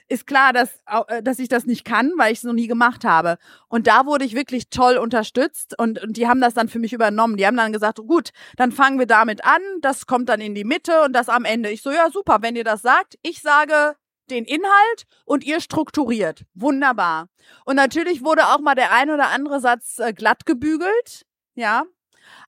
Ist 0.07 0.27
klar, 0.27 0.53
dass, 0.53 0.83
äh, 1.09 1.23
dass 1.23 1.38
ich 1.38 1.49
das 1.49 1.64
nicht 1.64 1.85
kann, 1.85 2.12
weil 2.18 2.33
ich 2.33 2.38
es 2.38 2.44
noch 2.44 2.53
nie 2.53 2.66
gemacht 2.66 3.05
habe. 3.05 3.38
Und 3.68 3.87
da 3.87 4.05
wurde 4.05 4.25
ich 4.25 4.35
wirklich 4.35 4.68
toll 4.68 4.99
unterstützt 4.99 5.79
und, 5.79 6.03
und 6.03 6.16
die 6.16 6.29
haben 6.29 6.40
das 6.40 6.55
dann 6.55 6.68
für 6.68 6.79
mich 6.79 6.92
übernommen. 6.92 7.37
Die 7.37 7.47
haben 7.47 7.57
dann 7.57 7.73
gesagt, 7.73 7.99
gut, 7.99 8.31
dann 8.57 8.70
fangen 8.73 8.99
wir 8.99 9.07
damit 9.07 9.44
an, 9.44 9.62
das 9.81 10.07
kommt 10.07 10.29
dann 10.29 10.40
in 10.40 10.55
die 10.55 10.64
Mitte 10.64 11.03
und 11.03 11.12
das 11.14 11.29
am 11.29 11.44
Ende. 11.44 11.70
Ich 11.70 11.83
so, 11.83 11.90
ja, 11.90 12.11
super, 12.11 12.38
wenn 12.42 12.57
ihr 12.57 12.64
das 12.64 12.83
sagt. 12.83 13.16
Ich 13.23 13.40
sage, 13.40 13.97
den 14.31 14.45
Inhalt 14.45 15.05
und 15.25 15.45
ihr 15.45 15.61
strukturiert. 15.61 16.45
Wunderbar. 16.55 17.29
Und 17.65 17.77
natürlich 17.77 18.25
wurde 18.25 18.47
auch 18.49 18.61
mal 18.61 18.75
der 18.75 18.93
ein 18.93 19.11
oder 19.11 19.29
andere 19.29 19.61
Satz 19.61 19.99
äh, 19.99 20.13
glatt 20.13 20.47
gebügelt, 20.47 21.27
ja. 21.55 21.85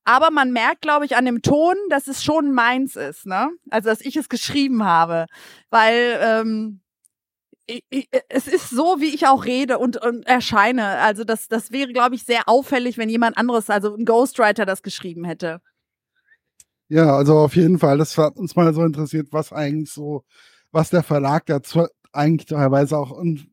Aber 0.04 0.30
man 0.30 0.52
merkt, 0.52 0.82
glaube 0.82 1.04
ich, 1.04 1.16
an 1.16 1.26
dem 1.26 1.42
Ton, 1.42 1.74
dass 1.90 2.06
es 2.06 2.22
schon 2.22 2.52
meins 2.52 2.96
ist, 2.96 3.26
ne? 3.26 3.50
Also, 3.70 3.90
dass 3.90 4.00
ich 4.00 4.16
es 4.16 4.28
geschrieben 4.28 4.84
habe. 4.84 5.26
Weil 5.68 6.18
ähm, 6.22 6.80
ich, 7.66 7.84
ich, 7.90 8.08
es 8.28 8.46
ist 8.46 8.70
so, 8.70 9.00
wie 9.00 9.14
ich 9.14 9.26
auch 9.26 9.44
rede 9.44 9.78
und, 9.78 9.96
und 9.98 10.26
erscheine. 10.26 10.98
Also, 10.98 11.24
das, 11.24 11.48
das 11.48 11.72
wäre, 11.72 11.92
glaube 11.92 12.14
ich, 12.14 12.24
sehr 12.24 12.48
auffällig, 12.48 12.98
wenn 12.98 13.08
jemand 13.08 13.36
anderes, 13.36 13.68
also 13.68 13.94
ein 13.94 14.04
Ghostwriter, 14.04 14.64
das 14.64 14.82
geschrieben 14.82 15.24
hätte. 15.24 15.60
Ja, 16.88 17.16
also 17.16 17.38
auf 17.38 17.56
jeden 17.56 17.78
Fall. 17.78 17.98
Das 17.98 18.16
hat 18.16 18.36
uns 18.36 18.54
mal 18.54 18.72
so 18.72 18.84
interessiert, 18.84 19.28
was 19.32 19.52
eigentlich 19.52 19.92
so 19.92 20.24
was 20.72 20.90
der 20.90 21.02
Verlag 21.02 21.46
da 21.46 21.60
eigentlich 22.12 22.46
teilweise 22.46 22.96
auch 22.96 23.10
und 23.10 23.48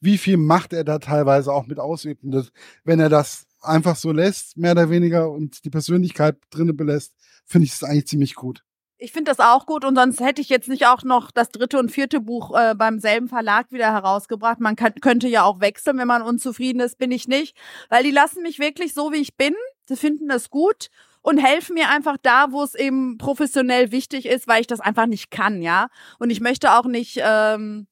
wie 0.00 0.18
viel 0.18 0.36
Macht 0.36 0.72
er 0.72 0.84
da 0.84 0.98
teilweise 0.98 1.52
auch 1.52 1.66
mit 1.66 1.78
ausübt. 1.78 2.22
Und 2.22 2.52
wenn 2.84 3.00
er 3.00 3.08
das 3.08 3.46
einfach 3.60 3.96
so 3.96 4.12
lässt, 4.12 4.56
mehr 4.56 4.72
oder 4.72 4.90
weniger, 4.90 5.30
und 5.30 5.64
die 5.64 5.70
Persönlichkeit 5.70 6.36
drinnen 6.50 6.76
belässt, 6.76 7.14
finde 7.44 7.66
ich 7.66 7.72
es 7.72 7.82
eigentlich 7.82 8.06
ziemlich 8.06 8.34
gut. 8.34 8.62
Ich 9.00 9.12
finde 9.12 9.30
das 9.30 9.38
auch 9.38 9.66
gut 9.66 9.84
und 9.84 9.94
sonst 9.94 10.18
hätte 10.20 10.40
ich 10.40 10.48
jetzt 10.48 10.68
nicht 10.68 10.86
auch 10.86 11.04
noch 11.04 11.30
das 11.30 11.50
dritte 11.50 11.78
und 11.78 11.92
vierte 11.92 12.20
Buch 12.20 12.52
äh, 12.58 12.74
beim 12.74 12.98
selben 12.98 13.28
Verlag 13.28 13.70
wieder 13.70 13.92
herausgebracht. 13.92 14.58
Man 14.58 14.74
kann, 14.74 14.94
könnte 14.96 15.28
ja 15.28 15.44
auch 15.44 15.60
wechseln, 15.60 15.98
wenn 15.98 16.08
man 16.08 16.22
unzufrieden 16.22 16.80
ist, 16.80 16.98
bin 16.98 17.12
ich 17.12 17.28
nicht, 17.28 17.56
weil 17.90 18.02
die 18.02 18.10
lassen 18.10 18.42
mich 18.42 18.58
wirklich 18.58 18.94
so, 18.94 19.12
wie 19.12 19.18
ich 19.18 19.36
bin. 19.36 19.54
Sie 19.86 19.94
finden 19.94 20.28
das 20.28 20.50
gut 20.50 20.90
und 21.28 21.36
helfen 21.36 21.74
mir 21.74 21.90
einfach 21.90 22.16
da, 22.22 22.52
wo 22.52 22.62
es 22.62 22.74
eben 22.74 23.18
professionell 23.18 23.92
wichtig 23.92 24.24
ist, 24.24 24.48
weil 24.48 24.62
ich 24.62 24.66
das 24.66 24.80
einfach 24.80 25.04
nicht 25.04 25.30
kann, 25.30 25.60
ja. 25.60 25.88
Und 26.18 26.30
ich 26.30 26.40
möchte 26.40 26.72
auch 26.72 26.86
nicht 26.86 27.20
ähm, 27.22 27.86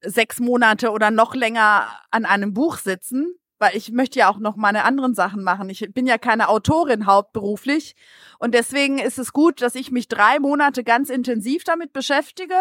sechs 0.00 0.38
Monate 0.38 0.92
oder 0.92 1.10
noch 1.10 1.34
länger 1.34 1.88
an 2.12 2.24
einem 2.24 2.54
Buch 2.54 2.78
sitzen, 2.78 3.34
weil 3.58 3.76
ich 3.76 3.90
möchte 3.90 4.20
ja 4.20 4.30
auch 4.30 4.38
noch 4.38 4.54
meine 4.54 4.84
anderen 4.84 5.12
Sachen 5.12 5.42
machen. 5.42 5.70
Ich 5.70 5.92
bin 5.92 6.06
ja 6.06 6.18
keine 6.18 6.48
Autorin 6.48 7.06
hauptberuflich 7.06 7.96
und 8.38 8.54
deswegen 8.54 8.98
ist 9.00 9.18
es 9.18 9.32
gut, 9.32 9.60
dass 9.60 9.74
ich 9.74 9.90
mich 9.90 10.06
drei 10.06 10.38
Monate 10.38 10.84
ganz 10.84 11.10
intensiv 11.10 11.64
damit 11.64 11.92
beschäftige 11.92 12.54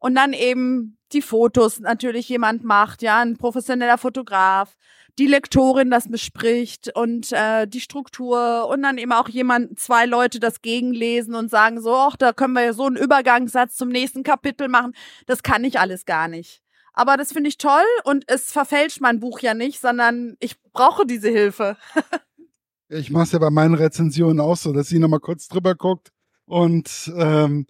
und 0.00 0.16
dann 0.16 0.32
eben 0.32 0.98
die 1.12 1.22
Fotos 1.22 1.78
natürlich 1.78 2.28
jemand 2.28 2.64
macht, 2.64 3.02
ja, 3.02 3.20
ein 3.20 3.36
professioneller 3.36 3.98
Fotograf, 3.98 4.74
die 5.18 5.26
Lektorin 5.26 5.90
das 5.90 6.08
bespricht 6.08 6.90
und 6.94 7.32
äh, 7.32 7.66
die 7.66 7.80
Struktur 7.80 8.68
und 8.68 8.82
dann 8.82 8.98
eben 8.98 9.12
auch 9.12 9.28
jemand, 9.28 9.78
zwei 9.78 10.06
Leute 10.06 10.40
das 10.40 10.60
gegenlesen 10.60 11.34
und 11.34 11.50
sagen 11.50 11.80
so, 11.80 11.94
ach, 11.94 12.16
da 12.16 12.32
können 12.32 12.54
wir 12.54 12.64
ja 12.64 12.72
so 12.72 12.86
einen 12.86 12.96
Übergangssatz 12.96 13.76
zum 13.76 13.88
nächsten 13.90 14.22
Kapitel 14.22 14.68
machen. 14.68 14.92
Das 15.26 15.42
kann 15.42 15.64
ich 15.64 15.78
alles 15.78 16.04
gar 16.04 16.28
nicht. 16.28 16.62
Aber 16.92 17.16
das 17.16 17.32
finde 17.32 17.48
ich 17.48 17.58
toll 17.58 17.84
und 18.04 18.24
es 18.28 18.52
verfälscht 18.52 19.00
mein 19.00 19.20
Buch 19.20 19.40
ja 19.40 19.54
nicht, 19.54 19.80
sondern 19.80 20.36
ich 20.40 20.60
brauche 20.72 21.06
diese 21.06 21.28
Hilfe. 21.28 21.76
ich 22.88 23.10
mache 23.10 23.24
es 23.24 23.32
ja 23.32 23.38
bei 23.38 23.50
meinen 23.50 23.74
Rezensionen 23.74 24.40
auch 24.40 24.56
so, 24.56 24.72
dass 24.72 24.88
sie 24.88 24.98
nochmal 24.98 25.20
kurz 25.20 25.48
drüber 25.48 25.74
guckt 25.74 26.12
und 26.46 27.12
ähm, 27.16 27.66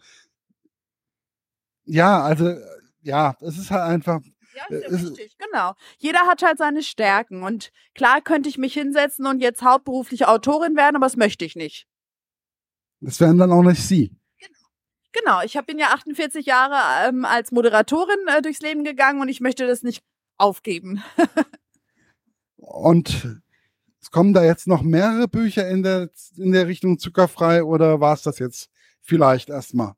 ja, 1.84 2.22
also 2.22 2.54
ja, 3.02 3.36
es 3.40 3.58
ist 3.58 3.70
halt 3.70 3.82
einfach. 3.82 4.20
Ja, 4.54 4.76
ist 4.76 4.82
ja 4.82 4.96
richtig, 4.96 5.36
genau. 5.38 5.74
Jeder 5.98 6.20
hat 6.20 6.42
halt 6.42 6.58
seine 6.58 6.82
Stärken 6.82 7.42
und 7.42 7.72
klar 7.94 8.20
könnte 8.20 8.48
ich 8.48 8.58
mich 8.58 8.74
hinsetzen 8.74 9.26
und 9.26 9.40
jetzt 9.40 9.62
hauptberuflich 9.62 10.26
Autorin 10.26 10.76
werden, 10.76 10.96
aber 10.96 11.06
das 11.06 11.16
möchte 11.16 11.44
ich 11.44 11.56
nicht. 11.56 11.86
Das 13.00 13.20
wären 13.20 13.38
dann 13.38 13.52
auch 13.52 13.62
nicht 13.62 13.82
Sie. 13.82 14.16
Genau, 15.12 15.42
ich 15.42 15.58
bin 15.66 15.78
ja 15.78 15.88
48 15.88 16.44
Jahre 16.44 17.08
ähm, 17.08 17.24
als 17.24 17.52
Moderatorin 17.52 18.26
äh, 18.26 18.42
durchs 18.42 18.60
Leben 18.60 18.82
gegangen 18.82 19.20
und 19.20 19.28
ich 19.28 19.40
möchte 19.40 19.66
das 19.66 19.82
nicht 19.82 20.02
aufgeben. 20.38 21.04
und 22.56 23.40
es 24.00 24.10
kommen 24.10 24.34
da 24.34 24.44
jetzt 24.44 24.66
noch 24.66 24.82
mehrere 24.82 25.28
Bücher 25.28 25.68
in 25.68 25.84
der, 25.84 26.10
in 26.36 26.50
der 26.50 26.66
Richtung 26.66 26.98
zuckerfrei 26.98 27.62
oder 27.62 28.00
war 28.00 28.14
es 28.14 28.22
das 28.22 28.40
jetzt 28.40 28.70
vielleicht 29.00 29.50
erstmal? 29.50 29.94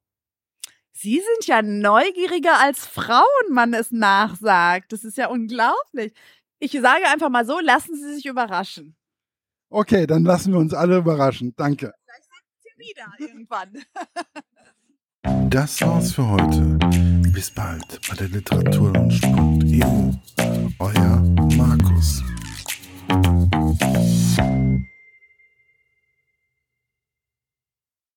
Sie 0.99 1.21
sind 1.21 1.47
ja 1.47 1.61
neugieriger 1.61 2.59
als 2.59 2.87
Frauen, 2.87 3.27
man 3.51 3.75
es 3.75 3.93
nachsagt. 3.93 4.93
Das 4.93 5.05
ist 5.05 5.19
ja 5.19 5.29
unglaublich. 5.29 6.15
Ich 6.59 6.73
sage 6.73 7.07
einfach 7.13 7.29
mal 7.29 7.45
so, 7.45 7.61
lassen 7.61 7.95
Sie 7.97 8.15
sich 8.15 8.25
überraschen. 8.25 8.97
Okay, 9.69 10.07
dann 10.07 10.25
lassen 10.25 10.55
wir 10.55 10.59
uns 10.59 10.73
alle 10.73 10.97
überraschen. 10.97 11.53
Danke. 11.55 11.93
Vielleicht 12.03 12.25
sehen 12.25 12.41
Sie 12.63 12.71
wieder 12.79 13.13
irgendwann. 13.19 13.77
das 15.51 15.83
war's 15.83 16.15
für 16.15 16.27
heute. 16.27 16.79
Bis 17.31 17.51
bald 17.51 18.01
bei 18.09 18.17
der 18.17 18.29
Literaturlaunch.eu. 18.29 20.13
Euer 20.79 21.23
Markus. 21.59 22.23